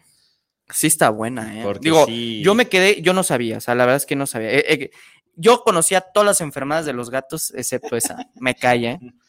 [0.70, 1.62] Sí está buena, ¿eh?
[1.62, 4.16] Porque Digo, sí- yo me quedé, yo no sabía, o sea, la verdad es que
[4.16, 4.50] no sabía.
[4.50, 4.90] Eh, eh,
[5.36, 8.16] yo conocía todas las enfermedades de los gatos, excepto esa.
[8.36, 8.98] Me calla, ¿eh?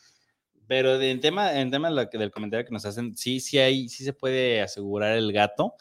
[0.68, 4.03] Pero en tema, en tema de del comentario que nos hacen, sí, sí hay, sí
[4.03, 5.76] se puede asegurar el gato.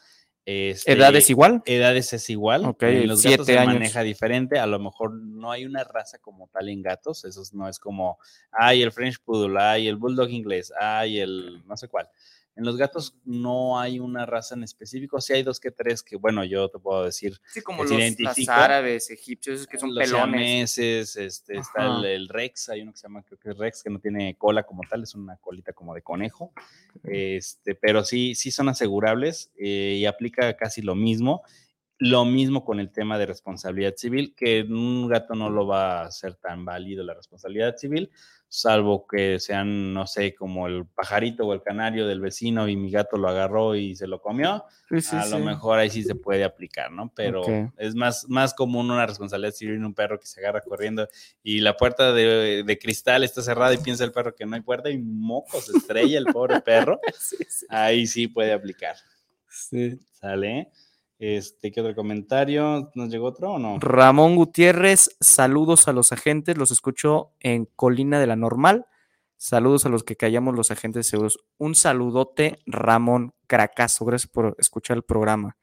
[0.46, 1.62] Este, ¿Edades igual?
[1.64, 2.66] Edades es igual.
[2.66, 3.74] Ok, en los gatos se años.
[3.74, 4.58] maneja diferente.
[4.58, 7.24] A lo mejor no hay una raza como tal en gatos.
[7.24, 8.18] Eso no es como,
[8.52, 12.08] ay, el French Poodle, ay, el Bulldog inglés, ay, el no sé cuál.
[12.56, 15.20] En los gatos no hay una raza en específico.
[15.20, 18.48] Sí hay dos que tres que, bueno, yo te puedo decir, Sí, como los- las
[18.48, 20.70] árabes, egipcios, que son los pelones.
[20.72, 23.90] siameses, este, está el Rex, hay uno que se llama, creo que es Rex, que
[23.90, 26.52] no tiene cola como tal, es una colita como de conejo.
[27.02, 31.42] Este, pero sí, sí son asegurables eh, y aplica casi lo mismo.
[31.98, 36.10] Lo mismo con el tema de responsabilidad civil, que un gato no lo va a
[36.10, 38.10] ser tan válido la responsabilidad civil,
[38.48, 42.90] salvo que sean, no sé, como el pajarito o el canario del vecino y mi
[42.90, 45.42] gato lo agarró y se lo comió Sí, sí, a lo sí.
[45.42, 47.12] mejor ahí sí se puede aplicar, ¿no?
[47.16, 47.42] Pero
[47.76, 51.08] es más, más común una responsabilidad civil en un perro que se agarra corriendo
[51.42, 54.62] y la puerta de, de cristal está cerrada y piensa el perro que no hay
[54.62, 57.00] puerta y moco, se estrella el pobre perro.
[57.18, 57.66] Sí, sí.
[57.70, 58.96] Ahí sí puede aplicar.
[60.12, 60.70] ¿Sale?
[61.18, 62.90] Este, ¿qué otro comentario?
[62.94, 63.78] ¿Nos llegó otro o no?
[63.78, 68.86] Ramón Gutiérrez, saludos a los agentes, los escucho en Colina de la Normal.
[69.36, 71.38] Saludos a los que callamos los agentes de seguros.
[71.58, 74.04] Un saludote, Ramón Cracazo.
[74.04, 75.56] Gracias por escuchar el programa.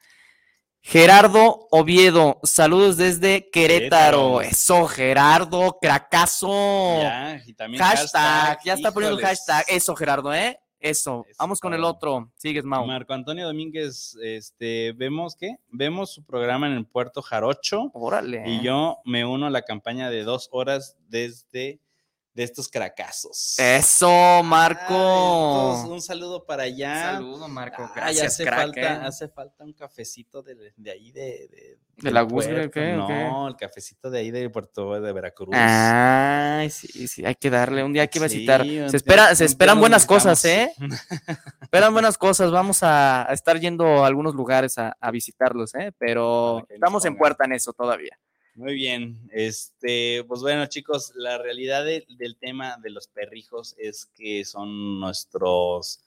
[0.83, 4.37] Gerardo Oviedo, saludos desde Querétaro.
[4.37, 4.41] Querétaro.
[4.41, 7.01] Eso, Gerardo Cracazo.
[7.01, 9.39] Ya, y también hashtag, ya está poniendo híjoles.
[9.45, 9.65] hashtag.
[9.67, 10.59] Eso, Gerardo, ¿eh?
[10.81, 11.25] Eso.
[11.29, 12.31] Eso Vamos con el otro.
[12.35, 12.85] Sigues, Mau.
[12.85, 17.91] Marco Antonio Domínguez, este, vemos que vemos su programa en el Puerto Jarocho.
[17.93, 18.43] Órale.
[18.47, 21.79] Y yo me uno a la campaña de dos horas desde
[22.33, 23.59] de estos cracazos.
[23.59, 24.93] Eso, Ay, Marco.
[24.93, 27.13] entonces, un saludo para allá.
[27.13, 27.83] Saludo, Marco.
[27.83, 28.99] Ay, Gracias, hace, crack, falta, eh.
[29.05, 31.21] hace falta un cafecito de, de ahí de...
[31.49, 32.71] ¿De, ¿De la Guzmán, puerto.
[32.71, 33.13] qué, o qué?
[33.25, 35.53] No, el cafecito de ahí de Puerto de Veracruz.
[35.53, 37.83] Ay, sí, sí, hay que darle.
[37.83, 38.61] Un día hay que Sí, visitar.
[38.61, 40.73] un Se, espera, se un esperan buenas cosas, ¿eh?
[41.61, 42.49] Esperan buenas cosas.
[42.49, 45.91] Vamos a, a estar yendo a algunos lugares a, a visitarlos, ¿eh?
[45.99, 48.17] Pero estamos en puerta en eso todavía.
[48.61, 54.05] Muy bien, este, pues bueno chicos, la realidad de- del tema de los perrijos es
[54.15, 56.03] que son nuestros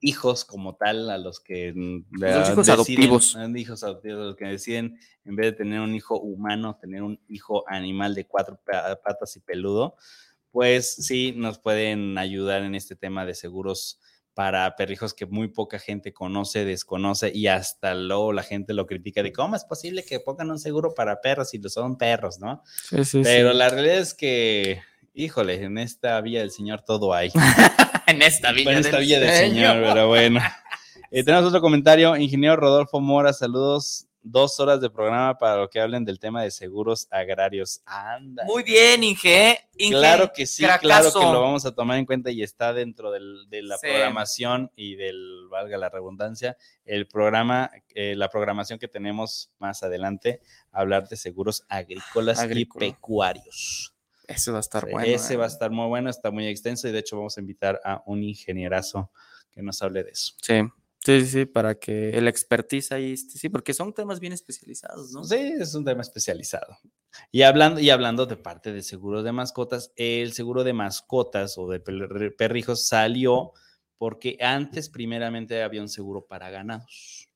[0.00, 2.04] hijos como tal, a los que mm,
[2.52, 3.36] hijos adoptivos.
[3.36, 7.20] ah, hijos adoptivos, los que deciden en vez de tener un hijo humano, tener un
[7.28, 9.94] hijo animal de cuatro pa- patas y peludo,
[10.50, 14.00] pues sí nos pueden ayudar en este tema de seguros
[14.38, 19.20] para perrijos que muy poca gente conoce, desconoce y hasta luego la gente lo critica
[19.20, 22.62] de cómo es posible que pongan un seguro para perros si son perros, ¿no?
[22.88, 24.80] Sí, sí, Pero la realidad es que,
[25.12, 27.32] híjole, en esta villa del Señor todo hay.
[28.06, 30.40] en esta en esta villa del Señor, pero bueno.
[31.10, 34.07] Eh, tenemos otro comentario, ingeniero Rodolfo Mora, saludos.
[34.30, 37.80] Dos horas de programa para lo que hablen del tema de seguros agrarios.
[37.86, 38.44] Anda.
[38.44, 39.58] Muy bien, Inge.
[39.78, 43.10] Inge, Claro que sí, claro que lo vamos a tomar en cuenta y está dentro
[43.10, 43.86] del- de la Sí.
[43.86, 50.40] programación y del, valga la redundancia, el programa, eh, la programación que tenemos más adelante,
[50.72, 52.84] hablar de seguros agrícolas Agrícola.
[52.86, 53.94] y pecuarios.
[54.26, 55.00] Ese va a estar bueno.
[55.10, 55.36] Ese ¿eh?
[55.38, 58.02] va a estar muy bueno, está muy extenso y de hecho vamos a invitar a
[58.04, 59.10] un ingenierazo
[59.50, 60.34] que nos hable de eso.
[60.42, 60.60] Sí.
[61.04, 65.24] Sí, sí, para que el expertise ahí, sí, porque son temas bien especializados, ¿no?
[65.24, 66.76] Sí, es un tema especializado.
[67.32, 71.68] Y hablando, y hablando de parte de seguros de mascotas, el seguro de mascotas o
[71.68, 73.52] de per- perrijos salió
[73.96, 77.27] porque antes primeramente había un seguro para ganados.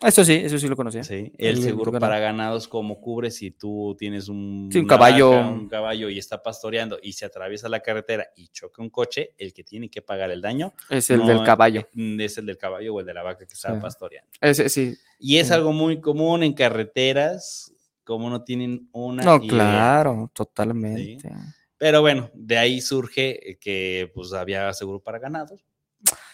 [0.00, 1.02] Eso sí, eso sí lo conocía.
[1.02, 5.30] Sí, El- seguro para ganados, como cubre si tú tienes un, Sí, un una caballo.
[5.30, 9.34] vaca, un caballo y está pastoreando y se atraviesa la carretera y choca un coche,
[9.38, 11.88] el que tiene que pagar el daño Es el no, del caballo.
[11.94, 13.66] mm, Es el del caballo o el de la vaca que Sí.
[13.80, 14.30] pastoreando.
[14.40, 14.94] Ese sí.
[15.18, 15.54] Y es Sí.
[15.54, 17.72] algo muy común en carreteras,
[18.04, 19.48] como no tienen una No, idea.
[19.48, 21.28] claro, totalmente.
[21.76, 25.60] Pero bueno, de ahí surge que pues había seguro para ganados.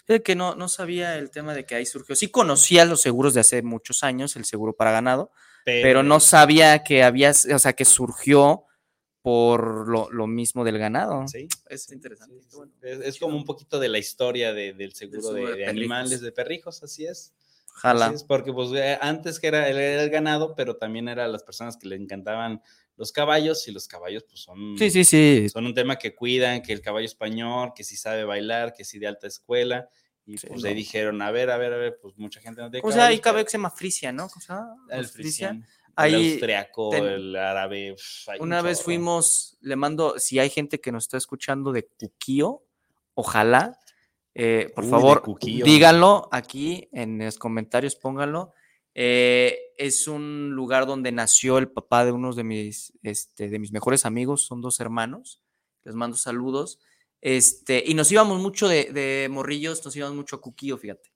[0.06, 2.14] Que no, no sabía el tema de que ahí surgió.
[2.14, 5.30] Sí conocía los seguros de hace muchos años, el seguro para ganado,
[5.64, 8.64] pero no sabía que había, o sea, que surgió
[9.22, 11.26] por lo, lo mismo del ganado.
[11.28, 11.48] Sí.
[11.70, 12.34] Es interesante.
[12.42, 12.72] Sí, qué bueno.
[12.82, 15.70] Es, es como un poquito de la historia de- del seguro de, de de perrijos.
[15.70, 17.32] animales, de perrijos, así es.
[17.76, 18.06] Ojalá.
[18.06, 21.42] Así es, porque pues eh, antes que era, era el ganado, pero también eran las
[21.42, 22.60] personas que le encantaban
[22.96, 25.48] los caballos y los caballos pues son, Sí, sí, sí.
[25.48, 28.98] son un tema que cuidan, que el caballo español, que si sabe bailar, que si
[28.98, 29.88] de alta escuela.
[30.26, 30.68] Y Sí, pues no.
[30.68, 32.98] ahí dijeron, a ver, a ver, a ver, pues mucha gente no tiene ¿Cómo se
[32.98, 33.08] llama?
[33.10, 34.28] Hay caballo que se llama Frisia, ¿no?
[34.28, 34.76] ¿Cómo se llama?
[34.88, 35.66] pero El frisian,
[35.96, 37.92] Ahí el austriaco, ten- el árabe.
[37.92, 38.00] uf,
[38.40, 42.62] Una vez fuimos, le mando, si hay gente que nos está escuchando de Cuquío,
[43.14, 43.78] ojalá,
[44.34, 48.54] eh, por Uy, de favor, díganlo aquí en los comentarios, pónganlo.
[48.94, 53.72] Eh, es un lugar donde nació el papá de uno de mis, este, de mis
[53.72, 55.42] mejores amigos, son dos hermanos,
[55.82, 56.78] les mando saludos.
[57.20, 61.12] Este, y nos íbamos mucho de, de morrillos, nos íbamos mucho a Cuquío, fíjate.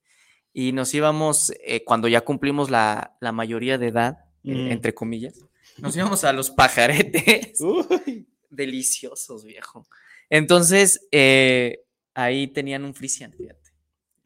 [0.53, 4.71] Y nos íbamos, eh, cuando ya cumplimos la, la mayoría de edad, Mm.
[4.71, 5.35] entre comillas,
[5.79, 7.61] nos íbamos a los pajaretes.
[7.61, 9.87] Uy, Deliciosos, viejo.
[10.31, 11.81] Entonces, eh,
[12.15, 13.68] ahí tenían un frisian, fíjate.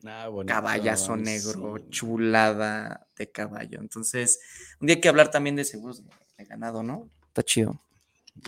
[0.07, 1.85] Ah, bonito, Caballazo negro, sí.
[1.91, 3.79] chulada de caballo.
[3.81, 4.41] Entonces,
[4.81, 7.09] un día hay que hablar también de seguros de, de ganado, ¿no?
[7.29, 7.81] Está chido.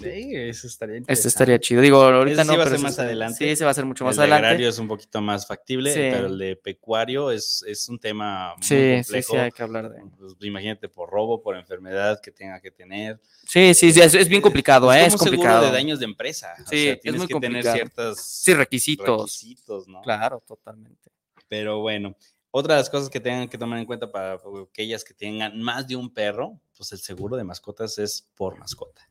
[0.01, 1.83] Sí, eso estaría Este estaría chido.
[1.83, 3.37] Digo, ahorita Ese no, sí va a pero ser ese más está- adelante.
[3.37, 4.47] Sí, ese va a ser mucho más el de adelante.
[4.47, 5.99] agrario es un poquito más factible, Sí.
[6.11, 9.33] pero el de pecuario es, es un tema muy Sí, sí, complejo.
[9.35, 10.01] sí, hay que hablar de.
[10.19, 13.21] Pues, imagínate por robo, por enfermedad que tenga que tener.
[13.47, 15.03] Sí, sí, sí, es, es bien complicado, ¿eh?
[15.03, 15.67] es Es como un seguro complicado.
[15.67, 16.55] de daños de empresa.
[16.55, 17.77] o Sí, sea, es tienes muy que tener complicado.
[17.77, 19.21] ciertos Sí, requisitos.
[19.21, 20.01] requisitos, ¿no?
[20.01, 21.11] Claro, totalmente.
[21.57, 22.17] Pero bueno,
[22.51, 25.87] otra de las cosas que tengan que tomar en cuenta para aquellas que tengan más
[25.87, 29.09] de un perro, pues el seguro de mascotas es por mascota.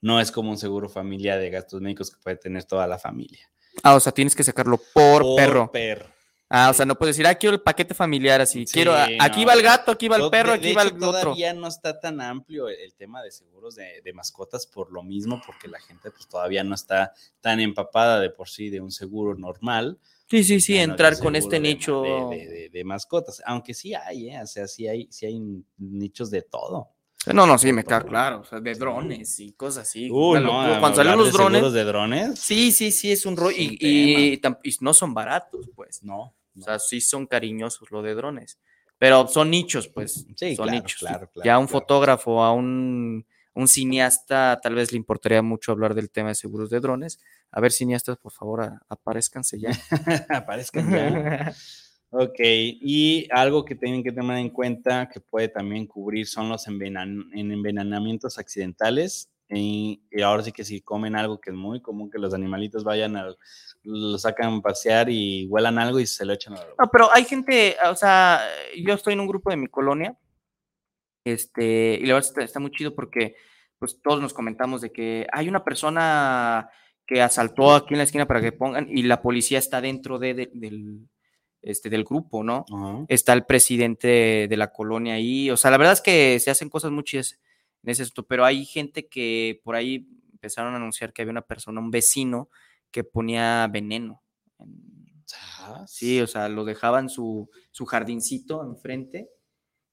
[0.00, 3.48] No es como un seguro familiar de gastos médicos que puede tener toda la familia.
[3.84, 5.70] Ah, o sea, tienes que sacarlo por, perro.
[5.70, 6.08] perro.
[6.50, 8.66] Ah, o sea, no puedes decir, ah, quiero el paquete familiar así.
[8.66, 9.46] Sí, quiero, aquí no.
[9.48, 11.20] va el gato, aquí va el perro, de- de aquí va hecho, el otro.
[11.22, 15.02] Todavía no está tan amplio el, el tema de seguros de, de mascotas por lo
[15.02, 18.90] mismo, porque la gente pues todavía no está tan empapada de por sí de un
[18.92, 19.98] seguro normal.
[20.26, 22.02] Sí, sí, sí, entrar con este nicho.
[22.02, 24.40] de mascotas, aunque sí hay, ¿eh?
[24.42, 25.40] o sea, sí hay, sí hay
[25.78, 26.90] nichos de todo.
[27.32, 28.40] No, no, sí, me queda claro.
[28.40, 30.08] O sea, de drones y cosas así.
[30.08, 30.14] No,
[30.80, 31.72] Cuando salen los de drones.
[31.72, 33.56] de drones, Sí, sí, sí, es un rollo.
[33.56, 36.02] Y, y y no son baratos, pues.
[36.02, 36.34] no.
[36.56, 38.58] O sea, sí son cariñosos lo de drones.
[38.98, 40.24] Pero son nichos, pues.
[40.36, 41.00] Sí, son claro, nichos.
[41.00, 45.72] claro, claro, ya a un fotógrafo, a un, un cineasta, tal vez le importaría mucho
[45.72, 47.18] hablar del tema de seguros de drones.
[47.50, 49.70] A ver, cineastas, por favor, a- aparézcanse ya.
[50.28, 51.54] aparezcan ya.
[52.16, 56.68] Ok, y algo que tienen que tener en cuenta que puede también cubrir son los
[56.68, 59.30] envenan- envenenamientos accidentales.
[59.48, 62.82] Y, y ahora sí que si comen algo que es muy común que los animalitos
[62.84, 63.26] vayan a,
[63.82, 67.12] lo sacan a pasear y huelan algo y se lo echan a la No, pero
[67.12, 68.40] hay gente, o sea,
[68.82, 70.16] yo estoy en un grupo de mi colonia,
[71.24, 73.34] este, y la verdad está, está muy chido porque
[73.78, 76.68] pues todos nos comentamos de que hay una persona
[77.06, 80.34] que asaltó aquí en la esquina para que pongan, y la policía está dentro de,
[80.34, 81.00] de- del,
[81.64, 82.64] este, del grupo, ¿no?
[83.08, 86.68] Está el presidente de la colonia ahí, o sea, la verdad es que se hacen
[86.68, 87.38] cosas muy chidas
[87.82, 91.42] en ese asunto, pero hay gente que por ahí empezaron a anunciar que había una
[91.46, 92.48] persona, un vecino,
[92.90, 94.22] que ponía veneno.
[94.58, 95.02] en-
[95.86, 99.30] Sí, o sea, lo dejaba en su, su jardincito enfrente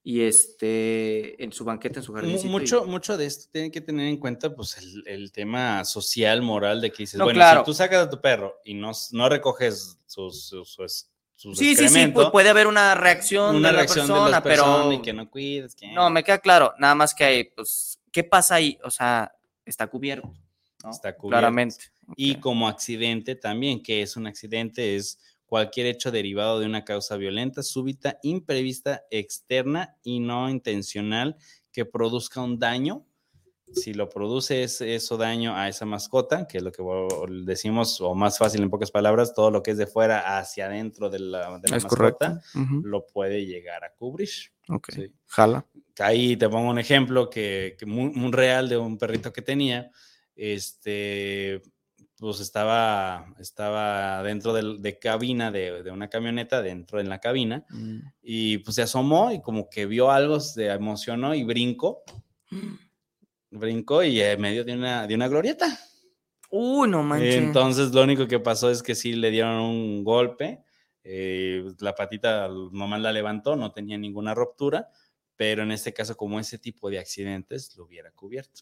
[0.03, 2.47] y este, en su banqueta, en su jardincito.
[2.47, 6.41] y- Mucho, mucho de esto tienen que tener en cuenta pues el, el tema social,
[6.41, 7.61] moral, de que dices, No, bueno, claro.
[7.61, 11.11] si tú sacas a tu perro y no, no recoges sus, sus, sus-
[11.41, 14.93] sus Sí, sí, sí, puede haber una reacción una de la reacción persona, de pero
[14.93, 15.75] y que no cuides.
[15.75, 15.91] Que...
[15.91, 18.77] no, me queda claro, nada más que hay, pues, ¿qué pasa ahí?
[18.83, 19.33] O sea,
[19.65, 20.31] está cubierto,
[20.83, 20.91] ¿no?
[20.91, 21.39] Está cubierto.
[21.39, 21.85] Claramente.
[22.15, 25.17] Y como accidente también, que es un accidente, es
[25.47, 31.37] cualquier hecho derivado de una causa violenta, súbita, imprevista, externa y no intencional
[31.71, 33.05] que produzca un daño.
[33.74, 36.84] Si lo produce es eso daño a esa mascota, que es lo que
[37.43, 41.09] decimos, o más fácil en pocas palabras, todo lo que es de fuera hacia adentro
[41.09, 42.41] de la, de la mascota,
[42.84, 44.30] lo puede llegar a cubrir.
[44.69, 44.89] ok.
[44.91, 45.11] Sí.
[45.28, 45.65] Jala.
[45.99, 49.89] Ahí te pongo un ejemplo que, que muy, muy real de un perrito que tenía.
[50.36, 51.61] Este,
[52.17, 57.65] pues estaba, estaba dentro del- de cabina de, de una camioneta, dentro en la cabina,
[57.69, 57.99] Mm.
[58.22, 62.03] y pues se asomó y como que vio algo, se emocionó y brincó,
[63.51, 65.77] brincó y en medio de una, de una glorieta.
[66.49, 67.35] Uy, no manches.
[67.35, 70.63] Entonces lo único que pasó es que sí le dieron un golpe,
[71.03, 74.89] eh, la patita nomás la levantó, no tenía ninguna ruptura,
[75.35, 78.61] pero en este caso como ese tipo de accidentes lo hubiera cubierto.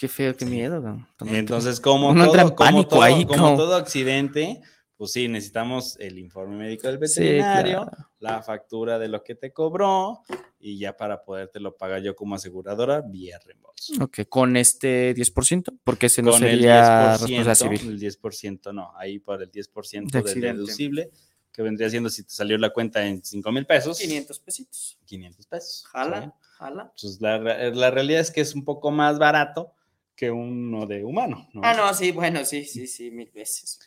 [0.00, 0.98] Qué feo, qué miedo.
[1.26, 4.60] Entonces como, todo, en como, todo, ahí, como- todo accidente,
[4.98, 8.10] pues sí, necesitamos el informe médico del Sí, veterinario, claro.
[8.18, 10.22] la factura de lo que te cobró
[10.58, 13.94] y ya para podértelo pagar yo como aseguradora vía reembolso.
[14.02, 17.88] Ok, con este 10%, porque ese no Con sería el 10%, responsabilidad civil.
[17.92, 20.52] el 10% no, ahí por el 10% De del accidente.
[20.58, 21.10] deducible,
[21.52, 24.98] que vendría siendo si te salió la cuenta en 5 mil pesos, 500 pesitos.
[25.06, 25.84] 500 pesos.
[25.86, 26.30] Jala, ¿sí?
[26.58, 26.92] jala.
[27.00, 29.72] Pues la, la realidad es que es un poco más barato
[30.16, 31.60] que uno de humano, ¿no?
[31.62, 33.78] Ah, no, sí, bueno, sí, sí, sí, mil veces.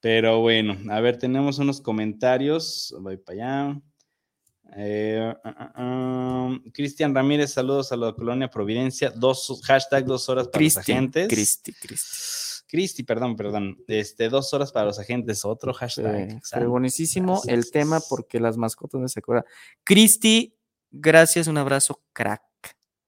[0.00, 2.94] Pero bueno, a ver, tenemos unos comentarios.
[3.00, 3.34] Voy para
[3.68, 3.80] allá.
[4.76, 9.10] Eh, ah, ah, ah, Cristian Ramírez, saludos a la colonia Providencia.
[9.10, 11.28] Dos, hashtag dos horas para los agentes.
[11.28, 12.16] Cristi, Cristi.
[12.66, 13.82] Cristi, perdón, perdón.
[13.88, 16.40] Este, dos horas para los agentes, otro hashtag.
[16.66, 17.72] Buenísimo el Gracias.
[17.72, 19.44] tema porque las mascotas no se acuerdan.
[19.82, 20.54] Cristi,
[20.90, 22.42] gracias, un abrazo, crack.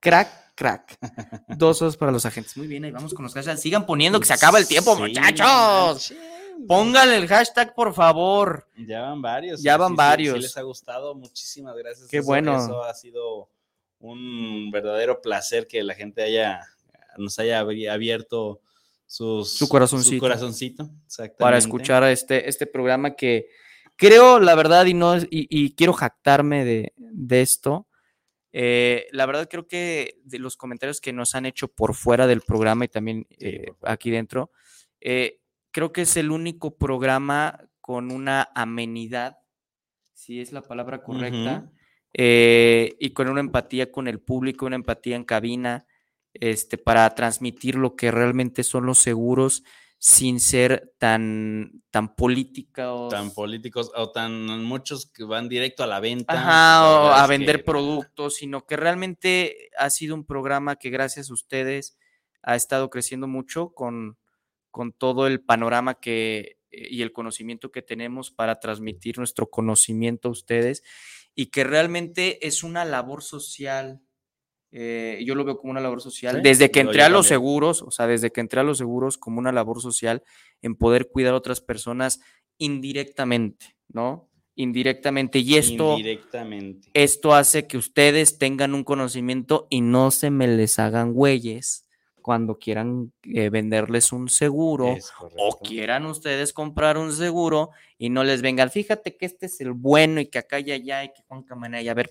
[0.00, 0.98] Crack, crack.
[1.56, 2.56] Dos horas para los agentes.
[2.56, 3.60] Muy bien, ahí vamos con los hashtags.
[3.60, 6.12] Sigan poniendo que se acaba el tiempo, Sí, muchachos.
[6.66, 8.68] Pónganle el hashtag, por favor.
[8.76, 9.62] Ya van varios.
[9.62, 10.36] Ya van sí, sí, varios.
[10.36, 11.14] Sí, les ha gustado.
[11.14, 12.08] Muchísimas gracias.
[12.08, 12.56] Qué Eso- bueno.
[12.56, 13.50] Eso ha sido
[13.98, 16.60] un verdadero placer que la gente haya
[17.18, 18.60] nos haya abierto
[19.06, 20.18] sus, Su corazoncito.
[20.20, 21.36] corazoncito, exactamente.
[21.38, 23.48] para escuchar este, este programa que
[23.96, 27.86] creo, la verdad, y no y, y quiero jactarme de, de esto.
[28.54, 32.40] eh, la verdad, creo que de los comentarios que nos han hecho por fuera del
[32.40, 34.50] programa y también eh, aquí dentro,
[35.02, 35.38] eh,
[35.72, 39.38] creo que es el único programa con una amenidad,
[40.14, 41.70] si es la palabra correcta,
[42.14, 45.86] eh, y con una empatía con el público, una empatía en cabina,
[46.34, 49.64] este, para transmitir lo que realmente son los seguros
[49.98, 53.10] sin ser tan, tan políticos.
[53.10, 56.32] Tan políticos o tan muchos que van directo a la venta.
[56.34, 61.30] Ajá, o a vender que- productos, sino que realmente ha sido un programa que gracias
[61.30, 61.96] a ustedes
[62.42, 64.18] ha estado creciendo mucho con,
[64.72, 70.28] con todo el panorama que eh, y el conocimiento que tenemos para transmitir nuestro conocimiento
[70.28, 70.82] a ustedes
[71.36, 74.00] y que realmente es una labor social.
[74.72, 76.36] eh, yo lo veo como una labor social.
[76.36, 77.40] Sí, desde que entré a los también.
[77.40, 80.22] seguros, o sea, desde que entré a los seguros como una labor social
[80.62, 82.20] en poder cuidar a otras personas
[82.58, 84.30] indirectamente, ¿no?
[84.54, 85.38] Indirectamente.
[85.40, 86.88] Y esto, Indirectamente.
[86.94, 91.86] esto hace que ustedes tengan un conocimiento y no se me les hagan güeyes
[92.22, 94.96] cuando quieran eh, venderles un seguro
[95.36, 99.72] o quieran ustedes comprar un seguro y no les vengan, fíjate que este es el
[99.72, 102.10] bueno y que acá y allá y que Juan Camanaya, a ver,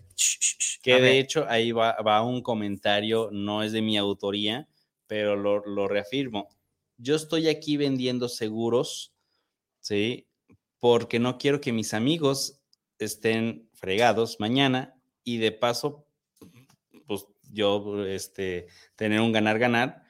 [0.84, 1.16] Que a de ver.
[1.16, 4.68] hecho ahí va, va un comentario, no es de mi autoría,
[5.08, 6.50] pero lo, lo reafirmo.
[6.98, 9.14] Yo estoy aquí vendiendo seguros,
[9.80, 10.28] ¿sí?
[10.80, 12.62] Porque no quiero que mis amigos
[13.00, 16.06] estén fregados mañana y de paso,
[17.08, 20.04] pues yo, este, tener un ganar-ganar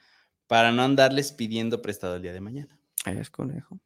[0.46, 2.78] para no andarles pidiendo prestado el día de mañana.
[3.04, 3.78] Es conejo.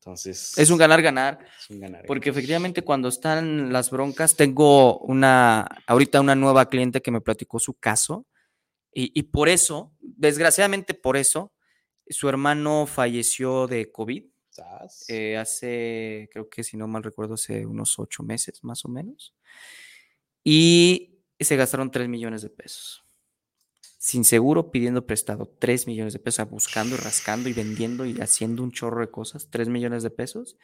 [0.00, 0.56] Entonces.
[0.56, 1.38] Es un ganar-ganar.
[1.58, 7.02] es un ganar Porque efectivamente cuando están las broncas, tengo una, ahorita una nueva cliente
[7.02, 8.26] que me platicó su caso
[8.92, 11.52] y, y por eso, desgraciadamente por eso,
[12.08, 14.24] su hermano falleció de COVID
[15.08, 19.34] eh, hace, creo que si no mal recuerdo, hace unos ocho meses más o menos.
[20.44, 23.04] Y se gastaron 3 millones de pesos.
[23.98, 28.62] Sin seguro, pidiendo prestado 3 millones de pesos, buscando y rascando y vendiendo y haciendo
[28.62, 30.56] un chorro de cosas, 3 millones de pesos.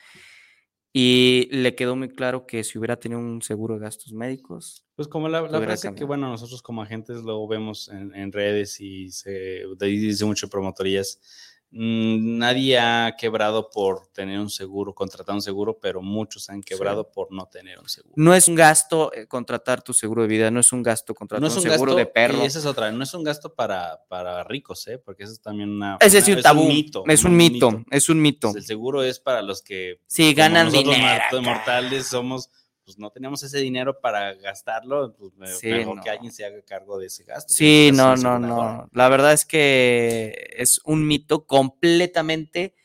[0.92, 5.08] Y le quedó muy claro que si hubiera tenido un seguro de gastos médicos, Pues
[5.08, 6.06] como la, la frase que, cambiado.
[6.06, 11.55] bueno, nosotros como agentes lo vemos en, en redes y se dice mucho promotorías, mm,
[11.70, 17.32] nadie ha quebrado por tener un seguro, contratar un seguro, pero muchos han quebrado por
[17.32, 18.14] no tener un seguro.
[18.16, 21.40] no es un gasto eh, contratar tu seguro de vida, no es un gasto contratar
[21.42, 22.42] No es un, un seguro gasto, de perro.
[22.42, 24.98] y esa es otra, no es un gasto para, para ricos, ¿eh?
[24.98, 25.98] porque eso es también una...
[26.00, 28.52] Es una- un tabú, mito, es un mito, es un mito.
[28.54, 32.50] El seguro es para los que Sí, ganan dinero mortales somos,
[32.86, 36.02] pues no tenemos ese dinero para gastarlo, pues me- Sí, mejor no.
[36.04, 37.52] que alguien se haga cargo de ese gasto.
[37.52, 38.88] Sí, no, no, no.
[38.92, 42.76] La verdad es que es un mito completamente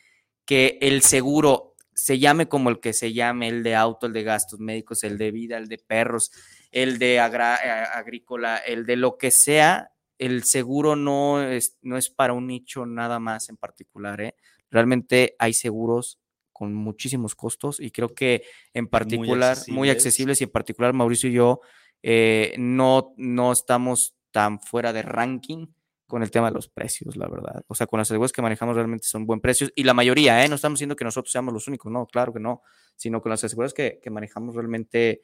[0.44, 4.24] que el seguro se llame como el que se llame, el de auto, el de
[4.24, 6.32] gastos médicos, el de vida, el de perros,
[6.72, 12.10] el de eh, agrícola, el de lo que sea, el seguro no es, no es
[12.10, 14.20] para un nicho nada más en particular.
[14.20, 14.36] ¿eh?
[14.72, 16.18] Realmente hay seguros
[16.62, 18.44] con muchísimos costos y creo que
[18.76, 19.96] en particular, muy accesibles.
[19.96, 21.62] accesibles y en particular Mauricio y yo
[22.04, 25.66] eh, no, no estamos tan fuera de ranking
[26.06, 27.64] con el tema de los precios, la verdad.
[27.66, 30.50] O sea, con las seguros que manejamos realmente son buen precios y la mayoría, ¿eh?
[30.50, 32.62] No estamos diciendo que nosotros seamos los únicos, no, claro que no,
[32.96, 35.24] sino con las aseguras que, que manejamos realmente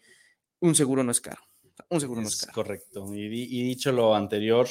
[0.59, 1.43] un seguro no es caro.
[1.91, 2.53] Un seguro no es caro.
[2.55, 3.13] correcto.
[3.13, 4.67] Y dicho lo anterior,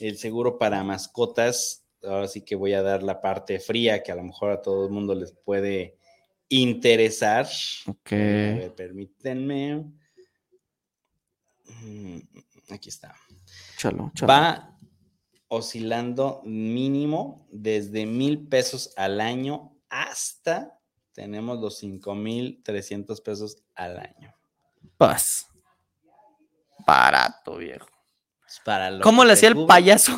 [0.00, 4.16] el seguro para mascotas, ahora sí que voy a dar la parte fría que a
[4.16, 5.98] lo mejor a todo el mundo les puede
[6.48, 7.46] interesar.
[7.86, 8.10] Ok.
[8.10, 9.84] Ver, permítanme.
[11.66, 12.18] mm,
[12.70, 13.14] aquí está.
[13.76, 14.32] Chalo, chalo.
[14.32, 14.76] Va
[15.48, 20.78] oscilando mínimo desde mil pesos al año hasta
[21.12, 24.34] tenemos los cinco mil trescientos pesos al año.
[24.96, 25.46] Paz.
[26.86, 27.91] Barato, viejo.
[28.52, 30.12] Es Para lo ¿Cómo le hacía el payaso?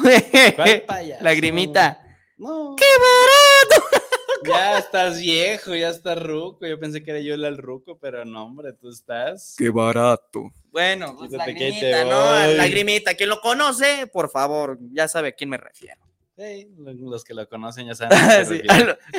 [0.57, 1.23] ¿Cuál payaso?
[1.23, 2.01] Lagrimita.
[2.37, 4.05] No, ¡Qué barato!
[4.45, 6.67] ya estás viejo, ya estás ruco.
[6.67, 9.55] Yo pensé que era yo el ruco, pero no, hombre, tú estás.
[9.57, 10.51] ¡Qué barato!
[10.73, 12.47] Bueno, pues, lagrimita, ¿no?
[12.57, 13.15] Lagrimita.
[13.15, 16.03] Quien lo conoce, por favor, ya sabe a quién me refiero.
[16.37, 18.47] Sí, los que lo conocen ya saben.
[18.47, 18.63] Sí.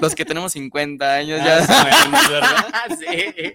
[0.01, 2.99] Los que tenemos 50 años Ah, ya sí, bueno, ¿verdad?
[2.99, 3.53] sí.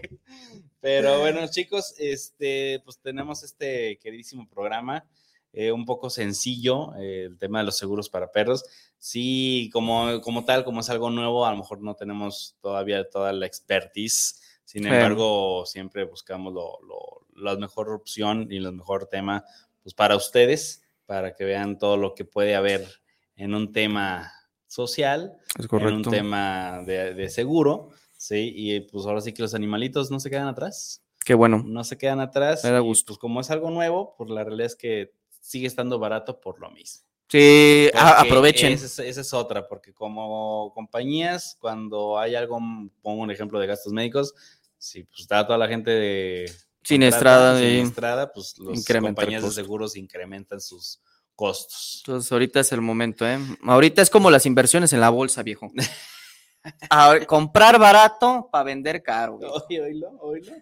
[0.81, 5.05] Pero bueno, chicos, este, pues tenemos este queridísimo programa,
[5.53, 8.65] eh, un poco sencillo, eh, el tema de los seguros para perros.
[8.99, 13.33] Sí, como, como tal, como es algo nuevo, a lo mejor no tenemos todavía toda
[13.33, 14.41] la expertise.
[14.65, 14.89] Sin Sí.
[14.89, 19.45] embargo, siempre buscamos lo, lo- la mejor opción y el mejor tema
[19.83, 22.87] pues, para ustedes, para que vean todo lo que puede haber
[23.35, 24.31] en un tema
[24.67, 28.53] social Es en un tema de, de seguro, ¿sí?
[28.55, 31.63] Y pues ahora sí que los animalitos no se quedan atrás, Qué bueno.
[31.67, 32.63] no se quedan atrás.
[32.63, 33.07] Me da y, gusto.
[33.13, 36.71] Pues como es algo nuevo, pues la realidad es que sigue estando barato por lo
[36.71, 37.05] mismo.
[37.29, 38.73] Sí, ah, Porque aprovechen.
[38.73, 42.59] Esa es, esa es otra, porque como compañías, cuando hay algo,
[43.03, 44.35] pongo un ejemplo de gastos médicos,
[44.79, 50.61] si pues está toda la gente de Siniestrada, siniestrada, pues el compañías de seguros incrementan
[50.61, 51.01] sus
[51.37, 52.03] costos.
[52.05, 53.39] Entonces, ahorita es el momento, ¿eh?
[53.63, 55.71] Ahorita es como las inversiones en la bolsa, viejo.
[56.91, 59.39] Ahora, comprar barato para vender caro.
[59.39, 60.53] Oye, oílo, oílo.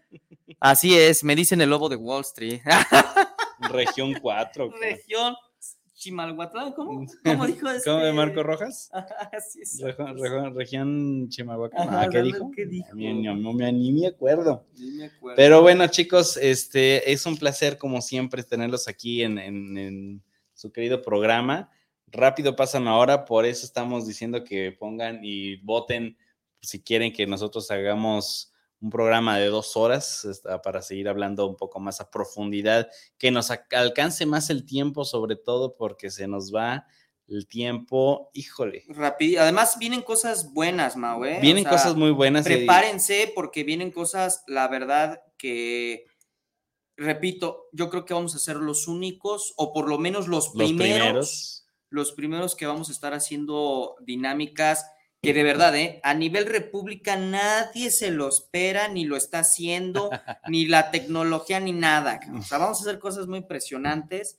[0.61, 2.61] Así es, me dicen el lobo de Wall Street.
[3.61, 4.71] Región 4.
[4.81, 5.35] Región
[5.95, 7.07] Chimalhuatlán, ¿cómo?
[7.25, 7.91] ¿Cómo dijo este?
[7.91, 8.89] ¿Cómo de Marco Rojas?
[9.33, 9.81] Así es.
[10.55, 11.29] Región.
[11.77, 12.51] Ajá, Ah, ¿qué dijo?
[12.55, 12.89] ¿qué dijo?
[12.95, 14.65] Ni, ni- me- ni me acuerdo.
[14.75, 15.37] Sí, me acuerdo.
[15.37, 20.23] Pero bueno, chicos, este es un placer, como siempre, tenerlos aquí en, en- en
[20.55, 21.71] su querido programa.
[22.07, 26.17] Rápido pasan ahora, por eso estamos diciendo que pongan y voten
[26.63, 31.81] si quieren que nosotros hagamos un programa de dos horas para seguir hablando un poco
[31.81, 36.87] más a profundidad, que nos alcance más el tiempo, sobre todo porque se nos va
[37.27, 38.85] el tiempo, híjole.
[38.89, 39.43] Rápido.
[39.43, 41.39] Además, vienen cosas buenas, Mau, ¿eh?
[41.39, 42.47] O Vienen sea, cosas muy buenas.
[42.47, 46.07] y- Prepárense porque vienen cosas, la verdad, que,
[46.97, 50.55] repito, yo creo que vamos a ser los únicos, o por lo menos los los
[50.55, 51.67] primeros, primeros.
[51.91, 54.87] los primeros que vamos a estar haciendo dinámicas
[55.23, 56.01] que de verdad, ¿eh?
[56.05, 60.11] A nivel república nadie se lo espera, ni lo está haciendo,
[60.49, 62.21] ni la tecnología, ni nada.
[62.39, 64.39] O sea, vamos a hacer cosas muy impresionantes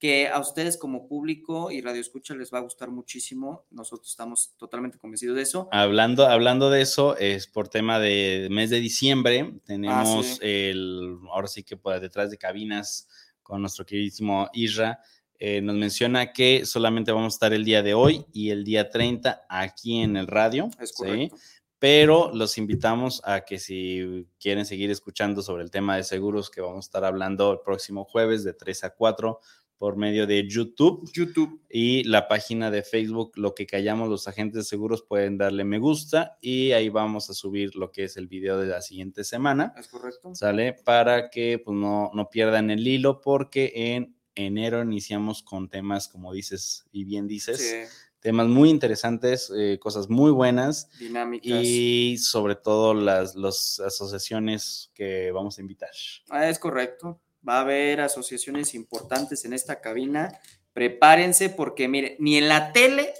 [0.00, 3.66] que a ustedes como público y Radio Escucha les va a gustar muchísimo.
[3.70, 5.68] Nosotros estamos totalmente convencidos de eso.
[5.72, 10.38] Hablando, hablando de eso, es por tema de mes de diciembre, tenemos sí.
[10.40, 13.08] el, ahora sí que por detrás de cabinas
[13.42, 15.00] con nuestro queridísimo Isra,
[15.42, 18.90] eh, nos menciona que solamente vamos a estar el día de hoy y el día
[18.90, 20.68] 30 aquí en el radio.
[20.78, 20.94] Es ¿sí?
[20.96, 21.36] correcto.
[21.78, 26.60] Pero los invitamos a que si quieren seguir escuchando sobre el tema de seguros que
[26.60, 29.40] vamos a estar hablando el próximo jueves de 3 a 4
[29.78, 31.58] por medio de YouTube YouTube.
[31.70, 35.78] y la página de Facebook, lo que callamos los agentes de seguros, pueden darle me
[35.78, 39.72] gusta y ahí vamos a subir lo que es el video de la siguiente semana,
[39.78, 40.34] Es correcto.
[40.34, 40.74] ¿sale?
[40.84, 46.32] Para que pues, no, no pierdan el hilo porque en enero iniciamos con temas, como
[46.32, 51.62] dices y bien dices, Sí, temas muy interesantes, eh, cosas muy buenas dinámicas.
[51.64, 55.90] y sobre todo las las asociaciones que vamos a invitar.
[56.28, 57.20] Ah, es correcto.
[57.46, 60.38] Va a haber asociaciones importantes en esta cabina.
[60.74, 63.12] Prepárense porque, mire, ni en la tele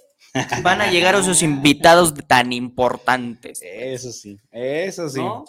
[0.63, 3.61] van a llegar esos invitados tan importantes.
[3.63, 5.19] Eso sí, eso sí.
[5.19, 5.45] ¿no?